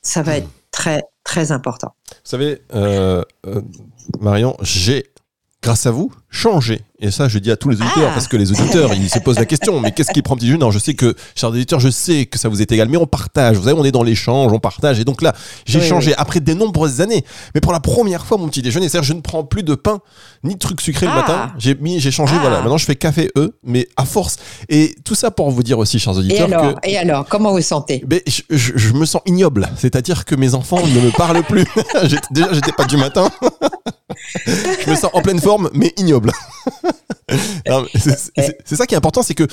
ça 0.03 0.23
va 0.23 0.37
être 0.37 0.49
très, 0.71 1.03
très 1.25 1.53
important. 1.53 1.95
Vous 2.11 2.17
savez, 2.31 2.61
euh, 2.75 3.23
euh, 3.47 3.62
Marion, 4.21 4.57
j'ai, 4.61 5.05
grâce 5.62 5.87
à 5.87 5.91
vous, 5.91 6.12
changé 6.35 6.83
et 7.00 7.11
ça, 7.11 7.29
je 7.29 7.38
dis 7.38 7.50
à 7.50 7.57
tous 7.57 7.69
les 7.69 7.76
auditeurs, 7.76 8.09
ah. 8.11 8.14
parce 8.14 8.29
que 8.29 8.37
les 8.37 8.50
auditeurs, 8.50 8.95
ils 8.95 9.11
se 9.11 9.19
posent 9.19 9.38
la 9.38 9.45
question, 9.45 9.81
mais 9.81 9.91
qu'est-ce 9.91 10.12
qui 10.12 10.23
prend 10.23 10.37
petit 10.37 10.49
jeu? 10.49 10.57
Non, 10.57 10.71
je 10.71 10.79
sais 10.79 10.95
que, 10.95 11.14
chers 11.35 11.50
auditeurs, 11.50 11.81
je 11.81 11.91
sais 11.91 12.25
que 12.25 12.38
ça 12.38 12.49
vous 12.49 12.62
est 12.62 12.71
égal, 12.73 12.88
mais 12.88 12.97
on 12.97 13.07
partage. 13.07 13.57
Vous 13.57 13.64
savez, 13.64 13.79
on 13.79 13.85
est 13.85 13.91
dans 13.91 14.05
l'échange, 14.05 14.53
on 14.53 14.59
partage. 14.59 15.00
Et 15.00 15.05
donc 15.05 15.21
là, 15.21 15.35
j'ai 15.67 15.83
changé 15.83 16.14
après 16.17 16.41
de 16.41 16.55
nombreuses 16.55 17.00
années. 17.00 17.25
Mais 17.55 17.61
pour 17.61 17.73
la 17.73 17.81
première 17.81 18.25
fois, 18.25 18.38
mon 18.38 18.49
petit 18.49 18.62
déjeuner, 18.62 18.88
c'est-à-dire, 18.88 19.09
je 19.09 19.12
ne 19.12 19.21
prends 19.21 19.45
plus 19.45 19.64
de 19.64 19.75
pain, 19.75 20.00
ni 20.45 20.55
de 20.55 20.59
trucs 20.59 20.81
sucrés 20.81 21.07
le 21.07 21.12
ah. 21.12 21.17
matin. 21.17 21.53
J'ai 21.59 21.75
mis, 21.75 22.00
j'ai 22.00 22.11
changé, 22.11 22.37
voilà. 22.41 22.59
Ah. 22.59 22.61
Maintenant, 22.62 22.79
je 22.79 22.87
fais 22.87 22.97
café 22.97 23.29
E, 23.37 23.55
mais 23.64 23.87
à 23.97 24.07
force. 24.07 24.37
Et 24.69 24.95
tout 25.05 25.14
ça 25.14 25.31
pour 25.33 25.50
vous 25.50 25.62
dire 25.62 25.79
aussi, 25.79 25.99
chers 25.99 26.17
auditeurs. 26.17 26.49
Et 26.49 26.55
alors, 26.55 26.75
et 26.85 26.97
alors 26.97 27.26
comment 27.26 27.53
vous 27.53 27.61
sentez? 27.61 28.03
Ben, 28.07 28.21
je, 28.26 28.43
je, 28.50 28.93
me 28.93 29.05
sens 29.05 29.21
ignoble. 29.26 29.69
C'est-à-dire 29.76 30.25
que 30.25 30.37
mes 30.37 30.55
enfants 30.55 30.81
ne 30.87 31.00
me 31.00 31.11
parlent 31.11 31.43
plus. 31.43 31.67
Déjà, 32.31 32.53
j'étais 32.53 32.73
pas 32.73 32.85
du 32.85 32.97
matin. 32.97 33.29
je 34.47 34.91
me 34.91 34.95
sens 34.95 35.11
en 35.12 35.21
pleine 35.21 35.41
forme, 35.41 35.69
mais 35.75 35.93
ignoble. 35.97 36.24
c'est 37.95 38.76
ça 38.76 38.87
qui 38.87 38.95
est 38.95 38.99
important, 38.99 39.23
c'est 39.23 39.35
que, 39.35 39.45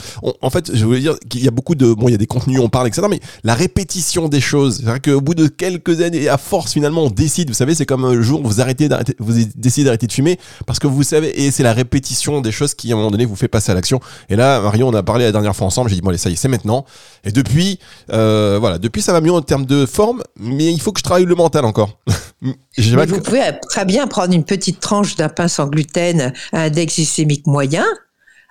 en 0.42 0.50
fait, 0.50 0.76
je 0.76 0.86
voulais 0.86 1.00
dire 1.00 1.16
qu'il 1.30 1.44
y 1.44 1.48
a 1.48 1.52
beaucoup 1.52 1.76
de, 1.76 1.94
bon, 1.94 2.08
il 2.08 2.12
y 2.12 2.16
a 2.16 2.18
des 2.18 2.28
contenus, 2.28 2.60
on 2.60 2.70
parle, 2.70 2.88
etc. 2.88 3.08
Mais 3.10 3.20
la 3.44 3.54
répétition 3.54 4.28
des 4.28 4.42
choses, 4.42 4.78
c'est 4.78 4.86
vrai 4.86 5.00
qu'au 5.00 5.22
bout 5.22 5.36
de 5.36 5.48
quelques 5.48 6.02
années, 6.02 6.28
à 6.28 6.38
force, 6.38 6.74
finalement, 6.74 7.04
on 7.04 7.10
décide. 7.10 7.50
Vous 7.50 7.56
savez, 7.56 7.76
c'est 7.76 7.86
comme 7.86 8.06
un 8.06 8.22
jour, 8.22 8.42
vous 8.44 8.62
arrêtez 8.62 8.90
d'arrêter, 8.90 9.16
vous 9.20 9.34
décidez 9.56 9.86
d'arrêter 9.86 10.08
de 10.08 10.14
fumer 10.14 10.40
parce 10.66 10.80
que 10.80 10.88
vous 10.88 11.04
savez, 11.04 11.44
et 11.44 11.52
c'est 11.52 11.64
la 11.64 11.74
répétition 11.74 12.42
des 12.42 12.52
choses 12.52 12.74
qui, 12.74 12.92
à 12.92 12.96
un 12.96 12.98
moment 12.98 13.12
donné, 13.12 13.26
vous 13.26 13.36
fait 13.36 13.48
passer 13.48 13.72
à 13.72 13.76
l'action. 13.76 14.00
Et 14.30 14.36
là, 14.36 14.62
Marion, 14.62 14.88
on 14.88 14.94
a 14.94 15.04
parlé 15.04 15.26
la 15.26 15.32
dernière 15.32 15.56
fois 15.56 15.68
ensemble. 15.68 15.90
J'ai 15.90 15.96
dit, 15.96 16.02
bon, 16.02 16.10
allez, 16.10 16.18
ça 16.18 16.30
y 16.30 16.34
est, 16.34 16.36
c'est 16.36 16.48
maintenant. 16.48 16.86
Et 17.24 17.32
depuis, 17.32 17.80
euh, 18.12 18.58
voilà, 18.60 18.78
depuis, 18.78 19.02
ça 19.02 19.14
va 19.14 19.22
mieux 19.22 19.34
en 19.34 19.42
termes 19.42 19.66
de 19.66 19.86
forme, 19.86 20.24
mais 20.40 20.72
il 20.72 20.82
faut 20.82 20.92
que 20.92 21.00
je 21.00 21.04
travaille 21.04 21.26
le 21.26 21.36
mental 21.36 21.66
encore. 21.66 22.00
vous 22.42 23.22
pouvez 23.22 23.42
très 23.70 23.86
bien 23.86 24.08
prendre 24.08 24.34
une 24.34 24.44
petite 24.44 24.80
tranche 24.80 25.16
d'un 25.16 25.30
pain 25.30 25.48
sans 25.48 25.68
gluten 25.68 26.34
à 26.52 26.64
index 26.64 26.96
glycémique 26.96 27.46
moyen 27.46 27.86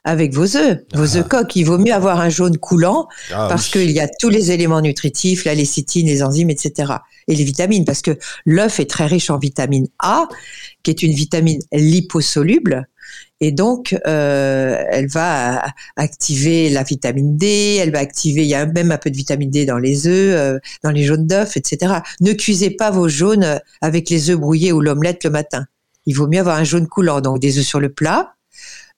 avec 0.04 0.32
vos 0.32 0.56
œufs, 0.56 0.78
vos 0.94 1.16
œufs 1.16 1.24
ah. 1.24 1.28
coques. 1.28 1.56
Il 1.56 1.64
vaut 1.64 1.78
mieux 1.78 1.92
avoir 1.92 2.20
un 2.20 2.28
jaune 2.28 2.56
coulant 2.56 3.08
ah 3.32 3.48
parce 3.48 3.68
qu'il 3.68 3.90
y 3.90 4.00
a 4.00 4.08
tous 4.08 4.28
les 4.28 4.50
éléments 4.50 4.80
nutritifs, 4.80 5.44
la 5.44 5.54
lécithine, 5.54 6.06
les 6.06 6.22
enzymes, 6.22 6.50
etc. 6.50 6.92
Et 7.28 7.34
les 7.34 7.44
vitamines, 7.44 7.84
parce 7.84 8.02
que 8.02 8.18
l'œuf 8.46 8.80
est 8.80 8.88
très 8.88 9.06
riche 9.06 9.30
en 9.30 9.38
vitamine 9.38 9.88
A, 9.98 10.28
qui 10.82 10.90
est 10.90 11.02
une 11.02 11.12
vitamine 11.12 11.60
liposoluble. 11.72 12.88
Et 13.40 13.52
donc, 13.52 13.98
euh, 14.06 14.84
elle 14.90 15.08
va 15.08 15.64
activer 15.96 16.68
la 16.68 16.82
vitamine 16.82 17.36
D, 17.36 17.78
elle 17.80 17.90
va 17.90 18.00
activer, 18.00 18.42
il 18.42 18.48
y 18.48 18.54
a 18.54 18.66
même 18.66 18.92
un 18.92 18.98
peu 18.98 19.10
de 19.10 19.16
vitamine 19.16 19.50
D 19.50 19.64
dans 19.64 19.78
les 19.78 20.06
œufs, 20.06 20.34
euh, 20.36 20.58
dans 20.84 20.90
les 20.90 21.04
jaunes 21.04 21.26
d'œufs, 21.26 21.56
etc. 21.56 21.94
Ne 22.20 22.32
cuisez 22.32 22.70
pas 22.70 22.90
vos 22.90 23.08
jaunes 23.08 23.60
avec 23.80 24.10
les 24.10 24.30
œufs 24.30 24.38
brouillés 24.38 24.72
ou 24.72 24.80
l'omelette 24.80 25.24
le 25.24 25.30
matin. 25.30 25.66
Il 26.06 26.14
vaut 26.14 26.28
mieux 26.28 26.40
avoir 26.40 26.58
un 26.58 26.64
jaune 26.64 26.86
coulant, 26.86 27.20
donc 27.20 27.38
des 27.38 27.58
œufs 27.58 27.66
sur 27.66 27.80
le 27.80 27.90
plat, 27.90 28.34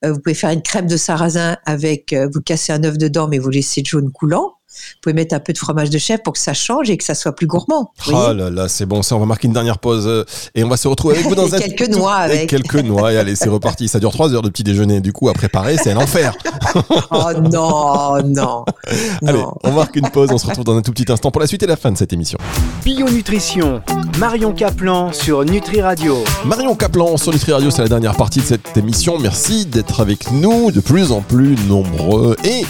euh, 0.03 0.11
vous 0.11 0.19
pouvez 0.19 0.33
faire 0.33 0.49
une 0.49 0.61
crêpe 0.61 0.87
de 0.87 0.97
sarrasin 0.97 1.57
avec, 1.65 2.13
euh, 2.13 2.27
vous 2.33 2.41
cassez 2.41 2.73
un 2.73 2.83
œuf 2.83 2.97
dedans, 2.97 3.27
mais 3.27 3.39
vous 3.39 3.49
laissez 3.49 3.81
le 3.81 3.87
jaune 3.87 4.11
coulant. 4.11 4.55
Vous 4.73 4.99
pouvez 5.01 5.13
mettre 5.13 5.35
un 5.35 5.39
peu 5.39 5.53
de 5.53 5.57
fromage 5.57 5.89
de 5.89 5.97
chèvre 5.97 6.23
pour 6.23 6.33
que 6.33 6.39
ça 6.39 6.53
change 6.53 6.89
et 6.89 6.97
que 6.97 7.03
ça 7.03 7.15
soit 7.15 7.33
plus 7.33 7.47
gourmand. 7.47 7.91
Oh 8.07 8.33
là 8.33 8.49
là, 8.49 8.67
c'est 8.67 8.85
bon. 8.85 9.01
Ça, 9.01 9.15
on 9.15 9.19
va 9.19 9.25
marquer 9.25 9.47
une 9.47 9.53
dernière 9.53 9.79
pause 9.79 10.05
euh, 10.07 10.25
et 10.55 10.63
on 10.63 10.69
va 10.69 10.77
se 10.77 10.87
retrouver 10.87 11.15
avec 11.15 11.27
vous 11.27 11.35
dans 11.35 11.53
un 11.53 11.59
quelques 11.59 11.89
noix 11.89 12.15
avec. 12.15 12.49
quelques 12.49 12.75
noix. 12.75 13.13
Et 13.13 13.17
allez, 13.17 13.35
c'est 13.35 13.49
reparti. 13.49 13.87
Ça 13.87 13.99
dure 13.99 14.11
trois 14.11 14.33
heures 14.33 14.41
de 14.41 14.49
petit 14.49 14.63
déjeuner. 14.63 15.01
Du 15.01 15.13
coup, 15.13 15.29
à 15.29 15.33
préparer, 15.33 15.77
c'est 15.77 15.93
l'enfer. 15.93 16.33
oh 17.11 17.31
non, 17.41 18.21
non. 18.23 18.65
Allez, 19.25 19.43
on 19.63 19.71
marque 19.71 19.95
une 19.95 20.09
pause. 20.09 20.29
On 20.31 20.37
se 20.37 20.47
retrouve 20.47 20.65
dans 20.65 20.77
un 20.77 20.81
tout 20.81 20.91
petit 20.91 21.11
instant 21.11 21.31
pour 21.31 21.41
la 21.41 21.47
suite 21.47 21.63
et 21.63 21.67
la 21.67 21.75
fin 21.75 21.91
de 21.91 21.97
cette 21.97 22.13
émission. 22.13 22.37
Bio 22.83 23.09
Nutrition. 23.09 23.81
Marion 24.19 24.53
Caplan 24.53 25.11
sur 25.11 25.43
Nutri 25.43 25.81
Radio. 25.81 26.23
Marion 26.45 26.75
Caplan 26.75 27.17
sur 27.17 27.31
Nutri 27.31 27.51
Radio, 27.51 27.71
c'est 27.71 27.81
la 27.81 27.87
dernière 27.87 28.15
partie 28.15 28.39
de 28.39 28.45
cette 28.45 28.77
émission. 28.77 29.17
Merci 29.19 29.65
d'être 29.65 30.01
avec 30.01 30.31
nous, 30.31 30.71
de 30.71 30.79
plus 30.79 31.11
en 31.11 31.21
plus 31.21 31.55
nombreux. 31.67 32.35
Et 32.43 32.63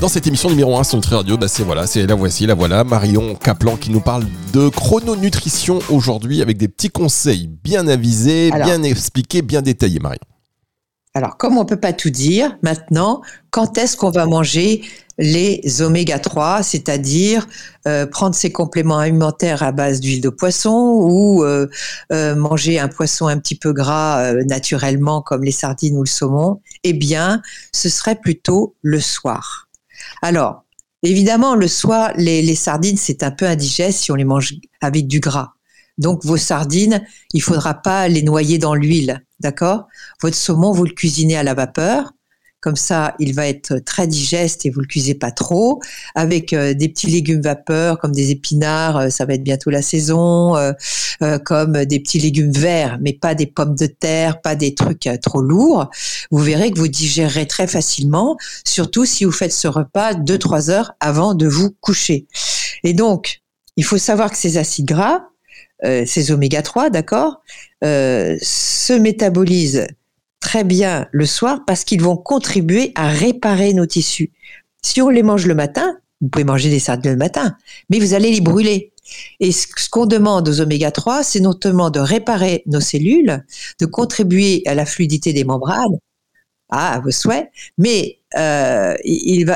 dans 0.00 0.08
cette 0.08 0.26
émission 0.26 0.50
numéro 0.50 0.76
1 0.76 0.84
sur 0.84 0.96
Nutri 0.96 1.14
Radio, 1.14 1.36
bah 1.42 1.48
c'est 1.48 1.64
voilà, 1.64 1.88
c'est 1.88 2.06
la 2.06 2.14
voici, 2.14 2.46
la 2.46 2.54
voilà, 2.54 2.84
Marion 2.84 3.34
Caplan 3.34 3.76
qui 3.76 3.90
nous 3.90 4.00
parle 4.00 4.24
de 4.52 4.68
chrononutrition 4.68 5.80
aujourd'hui 5.90 6.40
avec 6.40 6.56
des 6.56 6.68
petits 6.68 6.88
conseils 6.88 7.48
bien 7.48 7.88
avisés, 7.88 8.52
bien 8.52 8.84
expliqués, 8.84 9.42
bien 9.42 9.60
détaillés, 9.60 9.98
Marion. 9.98 10.20
Alors, 11.14 11.36
comme 11.38 11.58
on 11.58 11.64
peut 11.64 11.80
pas 11.80 11.92
tout 11.92 12.10
dire, 12.10 12.56
maintenant, 12.62 13.22
quand 13.50 13.76
est-ce 13.76 13.96
qu'on 13.96 14.12
va 14.12 14.24
manger 14.26 14.82
les 15.18 15.82
oméga 15.82 16.20
3, 16.20 16.62
c'est-à-dire 16.62 17.48
euh, 17.88 18.06
prendre 18.06 18.36
ses 18.36 18.52
compléments 18.52 18.98
alimentaires 18.98 19.64
à 19.64 19.72
base 19.72 19.98
d'huile 19.98 20.20
de 20.20 20.28
poisson 20.28 20.70
ou 20.70 21.42
euh, 21.42 21.66
euh, 22.12 22.36
manger 22.36 22.78
un 22.78 22.86
poisson 22.86 23.26
un 23.26 23.38
petit 23.38 23.56
peu 23.56 23.72
gras 23.72 24.32
naturellement 24.44 25.22
comme 25.22 25.42
les 25.42 25.50
sardines 25.50 25.96
ou 25.96 26.04
le 26.04 26.08
saumon, 26.08 26.60
eh 26.84 26.92
bien, 26.92 27.42
ce 27.72 27.88
serait 27.88 28.14
plutôt 28.14 28.76
le 28.82 29.00
soir. 29.00 29.66
Alors, 30.22 30.62
évidemment, 31.02 31.54
le 31.54 31.68
soir, 31.68 32.12
les, 32.16 32.42
les 32.42 32.54
sardines, 32.54 32.96
c'est 32.96 33.22
un 33.22 33.30
peu 33.30 33.46
indigeste 33.46 34.00
si 34.00 34.12
on 34.12 34.16
les 34.16 34.24
mange 34.24 34.54
avec 34.80 35.06
du 35.06 35.20
gras. 35.20 35.52
Donc, 35.98 36.24
vos 36.24 36.36
sardines, 36.38 37.04
il 37.32 37.42
faudra 37.42 37.74
pas 37.74 38.08
les 38.08 38.22
noyer 38.22 38.58
dans 38.58 38.74
l'huile 38.74 39.22
d'accord? 39.42 39.88
Votre 40.22 40.36
saumon, 40.36 40.72
vous 40.72 40.84
le 40.84 40.92
cuisinez 40.92 41.36
à 41.36 41.42
la 41.42 41.52
vapeur. 41.52 42.12
Comme 42.62 42.76
ça, 42.76 43.16
il 43.18 43.34
va 43.34 43.48
être 43.48 43.78
très 43.78 44.06
digeste 44.06 44.64
et 44.64 44.70
vous 44.70 44.78
le 44.78 44.86
cuisez 44.86 45.14
pas 45.14 45.32
trop. 45.32 45.80
Avec 46.14 46.52
euh, 46.52 46.74
des 46.74 46.88
petits 46.88 47.08
légumes 47.08 47.42
vapeur 47.42 47.98
comme 47.98 48.12
des 48.12 48.30
épinards, 48.30 48.96
euh, 48.96 49.08
ça 49.10 49.24
va 49.24 49.34
être 49.34 49.42
bientôt 49.42 49.70
la 49.70 49.82
saison. 49.82 50.56
Euh, 50.56 50.72
comme 51.44 51.84
des 51.84 52.00
petits 52.00 52.18
légumes 52.18 52.50
verts, 52.50 52.98
mais 53.00 53.12
pas 53.12 53.34
des 53.34 53.46
pommes 53.46 53.76
de 53.76 53.86
terre, 53.86 54.40
pas 54.40 54.56
des 54.56 54.74
trucs 54.74 55.08
trop 55.22 55.40
lourds. 55.40 55.88
Vous 56.30 56.38
verrez 56.38 56.70
que 56.70 56.78
vous 56.78 56.88
digérerez 56.88 57.46
très 57.46 57.68
facilement, 57.68 58.36
surtout 58.64 59.04
si 59.04 59.24
vous 59.24 59.30
faites 59.30 59.52
ce 59.52 59.68
repas 59.68 60.14
deux 60.14 60.38
trois 60.38 60.70
heures 60.70 60.92
avant 60.98 61.34
de 61.34 61.46
vous 61.46 61.70
coucher. 61.80 62.26
Et 62.82 62.92
donc, 62.92 63.42
il 63.76 63.84
faut 63.84 63.98
savoir 63.98 64.30
que 64.30 64.36
ces 64.36 64.56
acides 64.56 64.86
gras, 64.86 65.20
ces 65.82 66.30
oméga 66.32 66.62
3, 66.62 66.90
d'accord, 66.90 67.40
euh, 67.84 68.36
se 68.40 68.92
métabolisent 68.92 69.88
très 70.42 70.64
bien 70.64 71.06
le 71.12 71.24
soir 71.24 71.60
parce 71.66 71.84
qu'ils 71.84 72.02
vont 72.02 72.18
contribuer 72.18 72.92
à 72.94 73.08
réparer 73.08 73.72
nos 73.72 73.86
tissus. 73.86 74.30
Si 74.82 75.00
on 75.00 75.08
les 75.08 75.22
mange 75.22 75.46
le 75.46 75.54
matin, 75.54 75.96
vous 76.20 76.28
pouvez 76.28 76.44
manger 76.44 76.68
des 76.68 76.80
sardines 76.80 77.12
le 77.12 77.16
matin, 77.16 77.56
mais 77.88 77.98
vous 77.98 78.12
allez 78.12 78.30
les 78.30 78.42
brûler. 78.42 78.92
Et 79.40 79.52
ce 79.52 79.66
qu'on 79.90 80.06
demande 80.06 80.48
aux 80.48 80.60
oméga 80.60 80.90
3, 80.90 81.22
c'est 81.22 81.40
notamment 81.40 81.90
de 81.90 82.00
réparer 82.00 82.62
nos 82.66 82.80
cellules, 82.80 83.44
de 83.80 83.86
contribuer 83.86 84.62
à 84.66 84.74
la 84.74 84.84
fluidité 84.84 85.32
des 85.32 85.44
membranes, 85.44 85.98
à 86.70 87.00
vos 87.00 87.10
souhaits, 87.10 87.48
mais 87.78 88.18
euh, 88.36 88.94
ils 89.04 89.54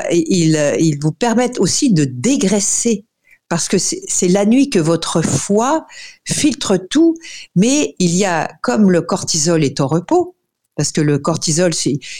il 0.79 0.99
vous 1.01 1.11
permettent 1.11 1.59
aussi 1.59 1.91
de 1.91 2.05
dégraisser 2.05 3.05
parce 3.49 3.67
que 3.67 3.77
c'est 3.77 4.27
la 4.27 4.45
nuit 4.45 4.69
que 4.69 4.79
votre 4.79 5.21
foie 5.21 5.85
filtre 6.25 6.77
tout, 6.77 7.15
mais 7.55 7.95
il 7.99 8.15
y 8.15 8.25
a, 8.25 8.51
comme 8.61 8.91
le 8.91 9.01
cortisol 9.01 9.63
est 9.63 9.79
au 9.79 9.87
repos, 9.87 10.36
parce 10.77 10.91
que 10.91 11.01
le 11.01 11.17
cortisol, 11.17 11.71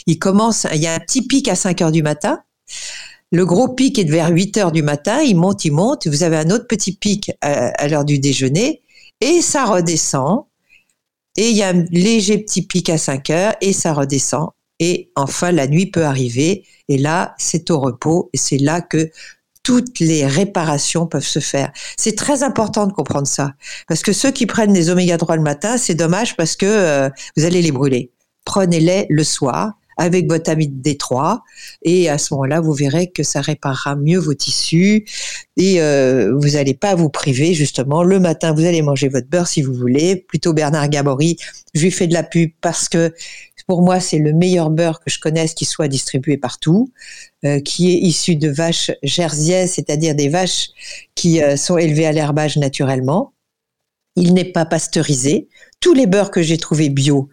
il 0.07 0.19
commence, 0.19 0.67
il 0.73 0.81
y 0.81 0.87
a 0.87 0.93
un 0.93 0.99
petit 0.99 1.21
pic 1.21 1.47
à 1.47 1.55
5 1.55 1.81
heures 1.81 1.91
du 1.91 2.03
matin, 2.03 2.41
le 3.31 3.45
gros 3.45 3.67
pic 3.67 3.99
est 3.99 4.09
vers 4.09 4.29
8 4.29 4.57
heures 4.57 4.71
du 4.71 4.83
matin, 4.83 5.21
il 5.21 5.35
monte, 5.35 5.65
il 5.65 5.71
monte, 5.71 6.07
vous 6.07 6.23
avez 6.23 6.37
un 6.37 6.49
autre 6.49 6.67
petit 6.67 6.93
pic 6.95 7.31
à, 7.41 7.87
l'heure 7.87 8.05
du 8.05 8.19
déjeuner, 8.19 8.81
et 9.21 9.41
ça 9.41 9.65
redescend, 9.65 10.45
et 11.37 11.49
il 11.49 11.55
y 11.55 11.63
a 11.63 11.69
un 11.69 11.85
léger 11.91 12.37
petit 12.39 12.63
pic 12.63 12.89
à 12.89 12.97
5 12.97 13.29
heures, 13.29 13.53
et 13.61 13.73
ça 13.73 13.93
redescend, 13.93 14.49
et 14.79 15.11
enfin 15.15 15.51
la 15.51 15.67
nuit 15.67 15.87
peut 15.87 16.05
arriver, 16.05 16.63
et 16.87 16.97
là 16.97 17.35
c'est 17.37 17.69
au 17.69 17.79
repos, 17.79 18.29
et 18.33 18.37
c'est 18.37 18.57
là 18.57 18.81
que 18.81 19.11
toutes 19.61 19.99
les 19.99 20.25
réparations 20.25 21.07
peuvent 21.07 21.27
se 21.27 21.39
faire. 21.39 21.73
C'est 21.97 22.15
très 22.15 22.41
important 22.41 22.87
de 22.87 22.93
comprendre 22.93 23.27
ça. 23.27 23.51
Parce 23.89 24.01
que 24.01 24.13
ceux 24.13 24.31
qui 24.31 24.45
prennent 24.45 24.73
les 24.73 24.89
oméga 24.89 25.17
3 25.17 25.35
le 25.35 25.41
matin, 25.41 25.77
c'est 25.77 25.93
dommage 25.93 26.37
parce 26.37 26.55
que 26.55 26.65
euh, 26.65 27.09
vous 27.35 27.43
allez 27.43 27.61
les 27.61 27.73
brûler. 27.73 28.13
Prenez-les 28.47 29.07
le 29.09 29.25
soir 29.25 29.73
avec 29.97 30.29
votre 30.29 30.49
ami 30.49 30.69
D3 30.69 31.39
et 31.81 32.07
à 32.07 32.17
ce 32.17 32.33
moment-là, 32.33 32.61
vous 32.61 32.71
verrez 32.71 33.11
que 33.11 33.21
ça 33.21 33.41
réparera 33.41 33.97
mieux 33.97 34.19
vos 34.19 34.33
tissus 34.33 35.03
et 35.57 35.81
euh, 35.81 36.33
vous 36.33 36.51
n'allez 36.51 36.73
pas 36.73 36.95
vous 36.95 37.09
priver 37.09 37.53
justement. 37.53 38.03
Le 38.03 38.21
matin, 38.21 38.53
vous 38.53 38.63
allez 38.63 38.81
manger 38.81 39.09
votre 39.09 39.27
beurre 39.27 39.49
si 39.49 39.61
vous 39.61 39.73
voulez. 39.73 40.15
Plutôt 40.15 40.53
Bernard 40.53 40.87
Gabory, 40.87 41.35
je 41.73 41.81
lui 41.81 41.91
fais 41.91 42.07
de 42.07 42.13
la 42.13 42.23
pub 42.23 42.51
parce 42.61 42.87
que 42.87 43.13
pour 43.67 43.81
moi, 43.81 43.99
c'est 43.99 44.19
le 44.19 44.31
meilleur 44.31 44.69
beurre 44.69 45.01
que 45.01 45.11
je 45.11 45.19
connaisse 45.19 45.53
qui 45.53 45.65
soit 45.65 45.89
distribué 45.89 46.37
partout, 46.37 46.93
euh, 47.43 47.59
qui 47.59 47.91
est 47.91 47.97
issu 47.97 48.37
de 48.37 48.47
vaches 48.47 48.91
jerseyaises, 49.03 49.73
c'est-à-dire 49.73 50.15
des 50.15 50.29
vaches 50.29 50.69
qui 51.15 51.43
euh, 51.43 51.57
sont 51.57 51.77
élevées 51.77 52.05
à 52.05 52.13
l'herbage 52.13 52.55
naturellement. 52.55 53.33
Il 54.15 54.33
n'est 54.33 54.53
pas 54.53 54.63
pasteurisé. 54.63 55.49
Tous 55.81 55.93
les 55.93 56.07
beurres 56.07 56.31
que 56.31 56.41
j'ai 56.41 56.57
trouvés 56.57 56.87
bio 56.87 57.27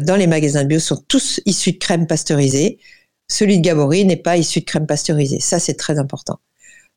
dans 0.00 0.16
les 0.16 0.26
magasins 0.26 0.64
bio 0.64 0.78
sont 0.78 1.02
tous 1.08 1.40
issus 1.46 1.72
de 1.72 1.78
crème 1.78 2.06
pasteurisée. 2.06 2.78
Celui 3.28 3.58
de 3.58 3.62
Gabory 3.62 4.04
n'est 4.04 4.16
pas 4.16 4.36
issu 4.36 4.60
de 4.60 4.64
crème 4.64 4.86
pasteurisée. 4.86 5.40
Ça, 5.40 5.58
c'est 5.58 5.74
très 5.74 5.98
important. 5.98 6.40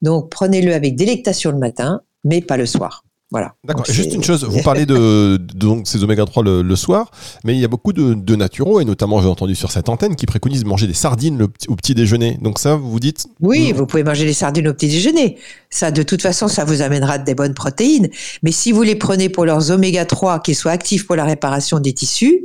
Donc, 0.01 0.29
prenez-le 0.29 0.74
avec 0.74 0.95
délectation 0.95 1.51
le 1.51 1.57
matin, 1.57 2.01
mais 2.24 2.41
pas 2.41 2.57
le 2.57 2.65
soir. 2.65 3.03
Voilà. 3.31 3.53
D'accord. 3.63 3.86
Juste 3.86 4.13
une 4.13 4.24
chose, 4.24 4.43
vous 4.43 4.62
parlez 4.62 4.86
de, 4.86 5.38
donc 5.38 5.88
ces 5.88 6.03
oméga 6.03 6.25
3 6.25 6.43
le, 6.43 6.75
soir, 6.75 7.12
mais 7.45 7.55
il 7.55 7.62
y 7.62 7.65
a 7.65 7.69
beaucoup 7.69 7.93
de, 7.93 8.13
de 8.13 8.36
naturaux, 8.36 8.81
et 8.81 8.86
notamment 8.86 9.21
j'ai 9.21 9.29
entendu 9.29 9.55
sur 9.55 9.71
cette 9.71 9.88
antenne, 9.88 10.17
qui 10.17 10.25
préconisent 10.25 10.63
de 10.63 10.67
manger 10.67 10.86
des 10.86 10.93
sardines 10.93 11.41
au 11.69 11.75
petit 11.77 11.95
déjeuner. 11.95 12.38
Donc 12.41 12.60
ça, 12.60 12.75
vous 12.75 12.91
vous 12.91 13.00
dites 13.00 13.27
Oui, 13.39 13.71
vous 13.71 13.86
pouvez 13.86 14.03
manger 14.03 14.25
des 14.25 14.33
sardines 14.33 14.67
au 14.67 14.74
petit 14.74 14.89
déjeuner. 14.89 15.38
Ça, 15.69 15.91
de 15.91 16.03
toute 16.03 16.21
façon, 16.21 16.50
ça 16.50 16.65
vous 16.65 16.81
amènera 16.81 17.19
des 17.19 17.33
bonnes 17.33 17.53
protéines. 17.53 18.10
Mais 18.43 18.51
si 18.51 18.74
vous 18.74 18.81
les 18.81 18.95
prenez 18.95 19.29
pour 19.29 19.45
leurs 19.45 19.71
oméga 19.71 20.03
3 20.03 20.41
qui 20.41 20.53
soient 20.53 20.74
actifs 20.74 21.07
pour 21.07 21.15
la 21.15 21.24
réparation 21.24 21.79
des 21.79 21.93
tissus, 21.93 22.43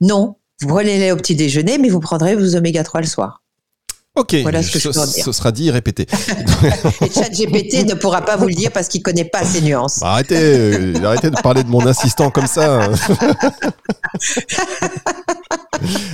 non. 0.00 0.36
Vous 0.60 0.68
prenez-les 0.68 1.12
au 1.12 1.16
petit 1.16 1.34
déjeuner, 1.34 1.78
mais 1.78 1.88
vous 1.88 2.00
prendrez 2.00 2.36
vos 2.36 2.54
oméga 2.54 2.84
3 2.84 3.00
le 3.00 3.06
soir. 3.06 3.42
Ok, 4.16 4.34
voilà 4.42 4.60
ce, 4.60 4.72
que 4.72 4.80
je 4.80 4.90
ce 4.90 5.32
sera 5.32 5.52
dit 5.52 5.68
et 5.68 5.70
répété. 5.70 6.02
et 7.00 7.10
ChatGPT 7.10 7.86
ne 7.86 7.94
pourra 7.94 8.22
pas 8.22 8.36
vous 8.36 8.48
le 8.48 8.54
dire 8.54 8.72
parce 8.72 8.88
qu'il 8.88 9.02
connaît 9.02 9.24
pas 9.24 9.44
ces 9.44 9.60
nuances. 9.62 10.00
Bah, 10.00 10.14
arrêtez, 10.14 10.36
euh, 10.36 10.94
arrêtez 11.04 11.30
de 11.30 11.40
parler 11.40 11.62
de 11.62 11.68
mon 11.68 11.86
assistant 11.86 12.30
comme 12.30 12.48
ça. 12.48 12.88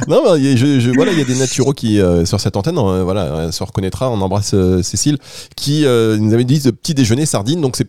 non, 0.07 0.23
je, 0.37 0.95
voilà, 0.95 1.13
il 1.13 1.19
y 1.19 1.23
a 1.23 1.25
des 1.25 1.39
naturaux 1.39 1.73
qui 1.73 1.99
euh, 1.99 2.27
sur 2.27 2.39
cette 2.39 2.57
antenne, 2.57 2.77
euh, 2.77 3.03
voilà, 3.03 3.51
se 3.51 3.65
reconnaîtra. 3.65 4.11
On 4.11 4.21
embrasse 4.21 4.55
Cécile 4.83 5.17
qui 5.57 5.85
nous 5.85 6.35
avait 6.35 6.45
dit 6.45 6.61
de 6.61 6.71
petit 6.71 6.93
déjeuner 6.93 7.25
sardine, 7.25 7.63
donc 7.63 7.77
c'est 7.77 7.89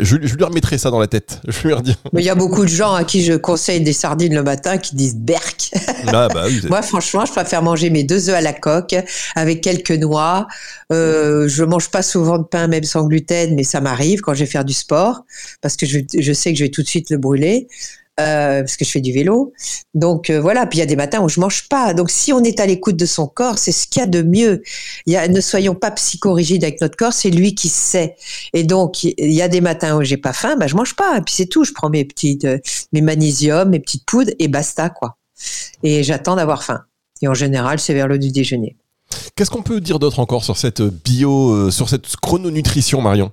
je, 0.00 0.16
lui 0.16 0.44
remettrai 0.44 0.78
ça 0.78 0.90
dans 0.90 0.98
la 0.98 1.06
tête. 1.06 1.40
Je 1.46 1.68
lui. 1.68 1.74
Mais 2.12 2.22
il 2.22 2.24
y 2.24 2.30
a 2.30 2.34
beaucoup 2.34 2.64
de 2.64 2.70
gens 2.70 2.94
à 2.94 3.04
qui 3.04 3.22
je 3.22 3.34
conseille 3.34 3.80
des 3.80 3.92
sardines 3.92 4.34
le 4.34 4.42
matin 4.42 4.78
qui 4.78 4.96
disent 4.96 5.16
berk. 5.16 5.70
Ah, 6.08 6.28
bah 6.32 6.46
Moi, 6.68 6.82
franchement, 6.82 7.24
je 7.24 7.32
préfère 7.32 7.62
manger 7.62 7.90
mes 7.90 8.04
deux 8.04 8.28
œufs 8.28 8.36
à 8.36 8.40
la 8.40 8.52
coque 8.52 8.94
avec 9.34 9.60
quelques 9.60 9.92
noix. 9.92 10.46
Euh, 10.92 11.48
je 11.48 11.64
mange 11.64 11.90
pas 11.90 12.02
souvent 12.02 12.38
de 12.38 12.44
pain, 12.44 12.66
même 12.68 12.84
sans 12.84 13.06
gluten, 13.06 13.54
mais 13.54 13.64
ça 13.64 13.80
m'arrive 13.80 14.20
quand 14.20 14.34
je 14.34 14.40
vais 14.40 14.50
faire 14.50 14.64
du 14.64 14.74
sport 14.74 15.24
parce 15.60 15.76
que 15.76 15.86
je, 15.86 15.98
je 16.16 16.32
sais 16.32 16.52
que 16.52 16.58
je 16.58 16.64
vais 16.64 16.70
tout 16.70 16.82
de 16.82 16.88
suite 16.88 17.10
le 17.10 17.18
brûler. 17.18 17.68
Euh, 18.18 18.60
parce 18.62 18.78
que 18.78 18.84
je 18.86 18.90
fais 18.90 19.02
du 19.02 19.12
vélo. 19.12 19.52
Donc 19.94 20.30
euh, 20.30 20.40
voilà, 20.40 20.64
puis 20.64 20.78
il 20.78 20.80
y 20.80 20.82
a 20.82 20.86
des 20.86 20.96
matins 20.96 21.20
où 21.20 21.28
je 21.28 21.38
mange 21.38 21.68
pas. 21.68 21.92
Donc 21.92 22.10
si 22.10 22.32
on 22.32 22.42
est 22.42 22.60
à 22.60 22.66
l'écoute 22.66 22.96
de 22.96 23.04
son 23.04 23.26
corps, 23.26 23.58
c'est 23.58 23.72
ce 23.72 23.86
qu'il 23.86 24.00
y 24.00 24.02
a 24.02 24.06
de 24.06 24.22
mieux. 24.22 24.62
Y 25.06 25.16
a, 25.16 25.28
ne 25.28 25.40
soyons 25.42 25.74
pas 25.74 25.90
psychorigides 25.90 26.64
avec 26.64 26.80
notre 26.80 26.96
corps, 26.96 27.12
c'est 27.12 27.28
lui 27.28 27.54
qui 27.54 27.68
sait. 27.68 28.16
Et 28.54 28.64
donc 28.64 29.04
il 29.04 29.32
y 29.32 29.42
a 29.42 29.48
des 29.48 29.60
matins 29.60 29.98
où 29.98 30.02
j'ai 30.02 30.16
pas 30.16 30.32
faim, 30.32 30.56
bah 30.56 30.66
je 30.66 30.76
mange 30.76 30.96
pas. 30.96 31.18
Et 31.18 31.20
puis 31.20 31.34
c'est 31.34 31.44
tout. 31.44 31.64
Je 31.64 31.72
prends 31.72 31.90
mes 31.90 32.06
petites, 32.06 32.46
euh, 32.46 32.58
mes 32.94 33.02
magnésiums, 33.02 33.68
mes 33.68 33.80
petites 33.80 34.06
poudres 34.06 34.32
et 34.38 34.48
basta 34.48 34.88
quoi. 34.88 35.18
Et 35.82 36.02
j'attends 36.02 36.36
d'avoir 36.36 36.64
faim. 36.64 36.84
Et 37.20 37.28
en 37.28 37.34
général, 37.34 37.78
c'est 37.78 37.92
vers 37.92 38.08
le 38.08 38.18
du 38.18 38.32
déjeuner. 38.32 38.76
Qu'est-ce 39.34 39.50
qu'on 39.50 39.62
peut 39.62 39.82
dire 39.82 39.98
d'autre 39.98 40.20
encore 40.20 40.42
sur 40.42 40.56
cette 40.56 40.80
bio, 40.80 41.70
sur 41.70 41.90
cette 41.90 42.16
chrononutrition, 42.16 43.02
Marion? 43.02 43.30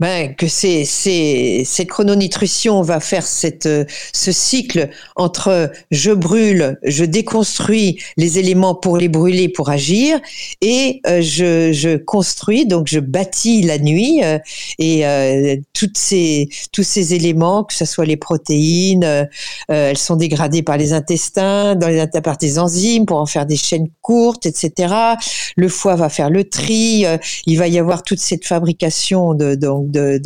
Ben, 0.00 0.34
que 0.34 0.48
c'est 0.48 0.84
c'est 0.84 1.62
cette 1.64 1.88
chrononutrition 1.88 2.82
va 2.82 3.00
faire 3.00 3.26
cette 3.26 3.68
ce 4.12 4.32
cycle 4.32 4.90
entre 5.16 5.70
je 5.90 6.10
brûle, 6.10 6.78
je 6.84 7.04
déconstruis 7.04 8.00
les 8.16 8.38
éléments 8.38 8.74
pour 8.74 8.96
les 8.96 9.08
brûler 9.08 9.48
pour 9.48 9.70
agir 9.70 10.20
et 10.60 11.00
euh, 11.06 11.20
je 11.20 11.72
je 11.72 11.96
construis 11.96 12.66
donc 12.66 12.88
je 12.88 13.00
bâtis 13.00 13.62
la 13.62 13.78
nuit 13.78 14.20
euh, 14.22 14.38
et 14.78 15.06
euh, 15.06 15.56
toutes 15.72 15.98
ces 15.98 16.48
tous 16.72 16.82
ces 16.82 17.14
éléments 17.14 17.64
que 17.64 17.74
ce 17.74 17.84
soit 17.84 18.06
les 18.06 18.16
protéines 18.16 19.28
elles 19.68 19.98
sont 19.98 20.16
dégradées 20.16 20.62
par 20.62 20.76
les 20.76 20.92
intestins 20.92 21.74
dans 21.74 21.88
les 21.88 22.04
par 22.22 22.36
des 22.36 22.58
enzymes 22.58 23.06
pour 23.06 23.18
en 23.18 23.26
faire 23.26 23.46
des 23.46 23.56
chaînes 23.56 23.88
courtes 24.02 24.46
etc. 24.46 24.94
Le 25.56 25.68
foie 25.68 25.96
va 25.96 26.08
faire 26.08 26.30
le 26.30 26.44
tri, 26.44 27.04
il 27.46 27.58
va 27.58 27.68
y 27.68 27.78
avoir 27.78 28.02
toute 28.02 28.20
cette 28.20 28.46
fabrication 28.46 29.34
de 29.34 29.63
donc 29.64 29.90
de, 29.90 30.20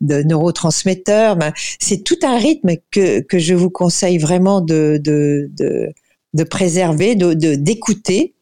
de, 0.00 0.22
neurotransmetteurs. 0.22 1.36
Ben, 1.36 1.52
c'est 1.78 2.02
tout 2.04 2.18
un 2.22 2.38
rythme 2.38 2.76
que, 2.90 3.20
que 3.20 3.38
je 3.38 3.54
vous 3.54 3.70
conseille 3.70 4.18
vraiment 4.18 4.60
de, 4.60 5.00
de, 5.02 5.50
de, 6.34 6.44
préserver, 6.44 7.14
de, 7.14 7.32
d'écouter. 7.54 8.34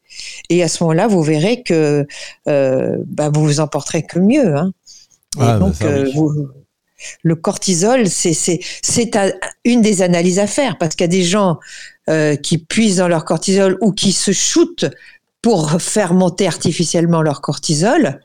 Et 0.48 0.62
à 0.62 0.68
ce 0.68 0.82
moment-là, 0.84 1.06
vous 1.06 1.22
verrez 1.22 1.62
que 1.62 2.06
euh, 2.48 2.96
ben, 3.06 3.30
vous 3.30 3.44
vous 3.44 3.60
emporterez 3.60 4.02
que 4.02 4.18
mieux. 4.18 4.56
Hein. 4.56 4.72
Ah, 5.38 5.58
donc, 5.58 5.80
euh, 5.82 6.10
le 7.22 7.36
cortisol, 7.36 8.08
c'est 8.08 8.60
une 9.64 9.82
des 9.82 10.02
analyses 10.02 10.38
à 10.38 10.46
faire 10.46 10.78
parce 10.78 10.94
qu'il 10.94 11.04
y 11.04 11.04
a 11.04 11.08
des 11.08 11.22
gens 11.22 11.58
euh, 12.08 12.36
qui 12.36 12.58
puisent 12.58 12.96
dans 12.96 13.08
leur 13.08 13.24
cortisol 13.24 13.78
ou 13.80 13.92
qui 13.92 14.12
se 14.12 14.32
shootent 14.32 14.86
pour 15.42 15.80
faire 15.80 16.14
monter 16.14 16.46
artificiellement 16.46 17.22
leur 17.22 17.40
cortisol. 17.40 18.20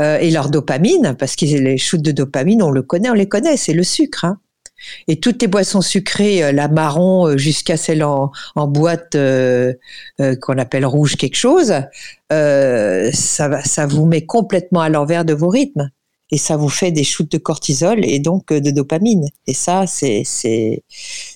Euh, 0.00 0.18
et 0.18 0.30
leur 0.30 0.50
dopamine, 0.50 1.16
parce 1.18 1.36
que 1.36 1.44
les 1.44 1.78
shoots 1.78 2.02
de 2.02 2.12
dopamine, 2.12 2.62
on 2.62 2.70
le 2.70 2.82
connaît, 2.82 3.10
on 3.10 3.14
les 3.14 3.28
connaît, 3.28 3.56
c'est 3.56 3.72
le 3.72 3.82
sucre. 3.82 4.24
Hein. 4.24 4.38
Et 5.08 5.18
toutes 5.18 5.42
les 5.42 5.48
boissons 5.48 5.80
sucrées, 5.80 6.44
euh, 6.44 6.52
la 6.52 6.68
marron 6.68 7.26
euh, 7.26 7.36
jusqu'à 7.36 7.76
celle 7.76 8.04
en, 8.04 8.30
boîte 8.54 9.16
qu'on 9.16 10.58
appelle 10.58 10.86
rouge 10.86 11.16
quelque 11.16 11.36
chose, 11.36 11.74
ça, 12.30 13.62
ça 13.64 13.86
vous 13.86 14.06
met 14.06 14.24
complètement 14.24 14.80
à 14.80 14.88
l'envers 14.88 15.24
de 15.24 15.32
vos 15.34 15.48
rythmes 15.48 15.90
et 16.30 16.38
ça 16.38 16.56
vous 16.56 16.68
fait 16.68 16.92
des 16.92 17.04
shoots 17.04 17.30
de 17.30 17.38
cortisol 17.38 18.04
et 18.04 18.18
donc 18.18 18.52
euh, 18.52 18.60
de 18.60 18.70
dopamine. 18.70 19.28
Et 19.46 19.54
ça, 19.54 19.86
c'est 19.86 20.22
c'est 20.24 20.82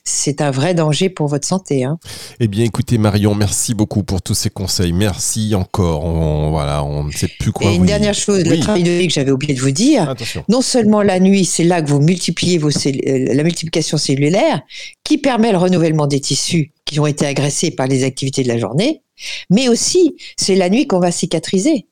c'est 0.04 0.40
un 0.40 0.50
vrai 0.50 0.74
danger 0.74 1.08
pour 1.08 1.28
votre 1.28 1.46
santé. 1.46 1.84
Hein. 1.84 1.98
Eh 2.40 2.48
bien, 2.48 2.64
écoutez 2.64 2.98
Marion, 2.98 3.34
merci 3.34 3.74
beaucoup 3.74 4.02
pour 4.02 4.20
tous 4.20 4.34
ces 4.34 4.50
conseils. 4.50 4.92
Merci 4.92 5.54
encore. 5.54 6.04
On, 6.04 6.50
voilà, 6.50 6.84
on 6.84 7.04
ne 7.04 7.12
sait 7.12 7.28
plus 7.38 7.52
quoi. 7.52 7.70
Et 7.70 7.76
une 7.76 7.86
dernière 7.86 8.14
chose, 8.14 8.44
le 8.44 8.58
travail 8.60 8.82
de 8.82 8.90
vie 8.90 9.06
que 9.06 9.14
j'avais 9.14 9.30
oublié 9.30 9.54
de 9.54 9.60
vous 9.60 9.70
dire. 9.70 10.10
Attention. 10.10 10.44
Non 10.48 10.60
seulement 10.60 11.02
la 11.02 11.20
nuit, 11.20 11.44
c'est 11.44 11.64
là 11.64 11.80
que 11.80 11.88
vous 11.88 12.00
multipliez 12.00 12.58
vos 12.58 12.70
euh, 12.70 13.34
la 13.34 13.42
multiplication 13.42 13.96
cellulaire, 13.96 14.60
qui 15.04 15.18
permet 15.18 15.52
le 15.52 15.58
renouvellement 15.58 16.06
des 16.06 16.20
tissus 16.20 16.72
qui 16.84 17.00
ont 17.00 17.06
été 17.06 17.24
agressés 17.24 17.70
par 17.70 17.86
les 17.86 18.04
activités 18.04 18.42
de 18.42 18.48
la 18.48 18.58
journée, 18.58 19.02
mais 19.48 19.68
aussi 19.68 20.16
c'est 20.36 20.54
la 20.54 20.68
nuit 20.68 20.86
qu'on 20.86 21.00
va 21.00 21.10
cicatriser. 21.10 21.86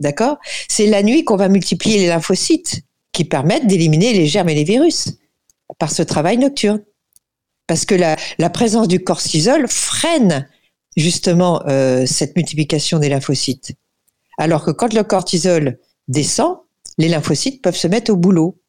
D'accord? 0.00 0.38
C'est 0.68 0.86
la 0.86 1.02
nuit 1.02 1.24
qu'on 1.24 1.36
va 1.36 1.48
multiplier 1.48 1.98
les 1.98 2.06
lymphocytes 2.08 2.82
qui 3.12 3.24
permettent 3.24 3.66
d'éliminer 3.66 4.12
les 4.12 4.26
germes 4.26 4.48
et 4.48 4.54
les 4.54 4.64
virus 4.64 5.08
par 5.78 5.90
ce 5.90 6.02
travail 6.02 6.38
nocturne. 6.38 6.82
Parce 7.66 7.84
que 7.84 7.94
la, 7.94 8.50
présence 8.50 8.88
du 8.88 9.04
cortisol 9.04 9.68
freine 9.68 10.48
justement 10.96 11.62
euh, 11.68 12.04
cette 12.06 12.34
multiplication 12.34 12.98
des 12.98 13.08
lymphocytes. 13.08 13.72
Alors 14.38 14.64
que 14.64 14.70
quand 14.70 14.92
le 14.92 15.04
cortisol 15.04 15.78
descend, 16.08 16.58
les 16.98 17.08
lymphocytes 17.08 17.62
peuvent 17.62 17.76
se 17.76 17.86
mettre 17.86 18.10
au 18.10 18.16
boulot. 18.16 18.59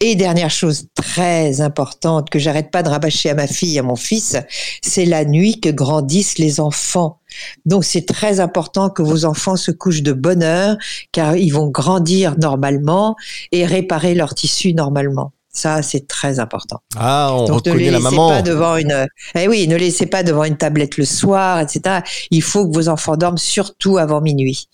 Et 0.00 0.14
dernière 0.14 0.50
chose 0.50 0.86
très 0.94 1.60
importante 1.60 2.30
que 2.30 2.38
j'arrête 2.38 2.70
pas 2.70 2.82
de 2.82 2.88
rabâcher 2.88 3.30
à 3.30 3.34
ma 3.34 3.46
fille, 3.46 3.78
à 3.78 3.82
mon 3.82 3.96
fils, 3.96 4.36
c'est 4.82 5.04
la 5.04 5.24
nuit 5.24 5.60
que 5.60 5.68
grandissent 5.68 6.38
les 6.38 6.60
enfants. 6.60 7.20
Donc 7.66 7.84
c'est 7.84 8.06
très 8.06 8.40
important 8.40 8.88
que 8.88 9.02
vos 9.02 9.24
enfants 9.24 9.56
se 9.56 9.70
couchent 9.70 10.02
de 10.02 10.12
bonne 10.12 10.42
heure 10.42 10.76
car 11.12 11.36
ils 11.36 11.50
vont 11.50 11.68
grandir 11.68 12.38
normalement 12.38 13.16
et 13.52 13.66
réparer 13.66 14.14
leur 14.14 14.34
tissu 14.34 14.72
normalement. 14.72 15.32
Ça, 15.56 15.80
c'est 15.82 16.06
très 16.06 16.38
important. 16.38 16.82
Ah, 16.98 17.30
on 17.32 17.46
Donc, 17.46 17.64
reconnaît 17.64 17.90
la 17.90 17.98
maman. 17.98 18.28
Pas 18.28 18.42
devant 18.42 18.76
une, 18.76 19.06
eh 19.34 19.48
oui, 19.48 19.66
ne 19.66 19.76
laissez 19.76 20.04
pas 20.04 20.22
devant 20.22 20.44
une 20.44 20.58
tablette 20.58 20.98
le 20.98 21.06
soir, 21.06 21.60
etc. 21.60 22.00
Il 22.30 22.42
faut 22.42 22.68
que 22.68 22.74
vos 22.74 22.90
enfants 22.90 23.16
dorment 23.16 23.38
surtout 23.38 23.96
avant 23.96 24.20
minuit. 24.20 24.68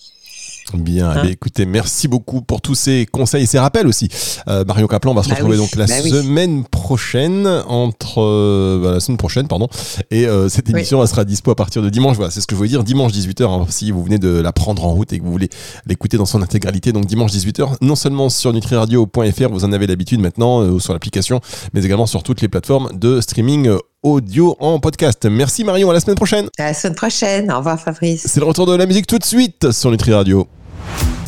Bien, 0.74 1.10
hein 1.10 1.24
écoutez, 1.24 1.66
merci 1.66 2.08
beaucoup 2.08 2.40
pour 2.40 2.60
tous 2.60 2.74
ces 2.74 3.06
conseils 3.06 3.42
et 3.42 3.46
ces 3.46 3.58
rappels 3.58 3.86
aussi. 3.86 4.08
Euh, 4.48 4.64
Marion 4.64 4.86
Caplan 4.86 5.12
va 5.12 5.22
se 5.22 5.28
bah 5.28 5.34
retrouver 5.34 5.56
donc 5.56 5.74
la 5.76 5.86
bah 5.86 6.00
semaine 6.00 6.64
prochaine, 6.64 7.46
entre 7.66 8.22
euh, 8.22 8.80
bah, 8.82 8.92
la 8.92 9.00
semaine 9.00 9.18
prochaine, 9.18 9.48
pardon. 9.48 9.68
Et 10.10 10.26
euh, 10.26 10.48
cette 10.48 10.70
émission, 10.70 11.02
elle 11.02 11.08
sera 11.08 11.24
dispo 11.24 11.50
à 11.50 11.56
partir 11.56 11.82
de 11.82 11.90
dimanche. 11.90 12.16
Voilà, 12.16 12.30
c'est 12.30 12.40
ce 12.40 12.46
que 12.46 12.54
je 12.54 12.56
voulais 12.56 12.70
dire, 12.70 12.84
dimanche 12.84 13.12
18h. 13.12 13.44
Hein, 13.44 13.66
si 13.68 13.90
vous 13.90 14.02
venez 14.02 14.18
de 14.18 14.28
la 14.28 14.52
prendre 14.52 14.84
en 14.84 14.92
route 14.92 15.12
et 15.12 15.18
que 15.18 15.24
vous 15.24 15.32
voulez 15.32 15.50
l'écouter 15.86 16.16
dans 16.16 16.26
son 16.26 16.42
intégralité, 16.42 16.92
donc 16.92 17.06
dimanche 17.06 17.32
18h, 17.32 17.76
non 17.80 17.96
seulement 17.96 18.28
sur 18.28 18.52
nutriradio.fr, 18.52 19.48
vous 19.50 19.64
en 19.64 19.72
avez 19.72 19.86
l'habitude 19.86 20.20
maintenant, 20.20 20.62
ou 20.62 20.80
sur 20.80 20.92
l'application, 20.92 21.40
mais 21.74 21.84
également 21.84 22.06
sur 22.06 22.22
toutes 22.22 22.40
les 22.40 22.48
plateformes 22.48 22.90
de 22.94 23.20
streaming 23.20 23.76
audio 24.02 24.56
en 24.58 24.80
podcast. 24.80 25.26
Merci 25.26 25.64
Marion, 25.64 25.90
à 25.90 25.92
la 25.92 26.00
semaine 26.00 26.16
prochaine. 26.16 26.48
À 26.58 26.64
la 26.64 26.74
semaine 26.74 26.94
prochaine, 26.94 27.50
au 27.52 27.58
revoir 27.58 27.78
Fabrice. 27.80 28.26
C'est 28.26 28.40
le 28.40 28.46
retour 28.46 28.66
de 28.66 28.74
la 28.74 28.86
musique 28.86 29.06
tout 29.06 29.18
de 29.18 29.24
suite 29.24 29.70
sur 29.70 29.90
Nutri 29.90 30.12
Radio. 30.12 30.46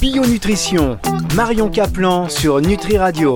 Bio 0.01 0.27
Nutrition, 0.27 0.99
Marion 1.35 1.69
Caplan 1.69 2.29
sur 2.29 2.61
Nutri 2.61 2.99
Radio. 2.99 3.33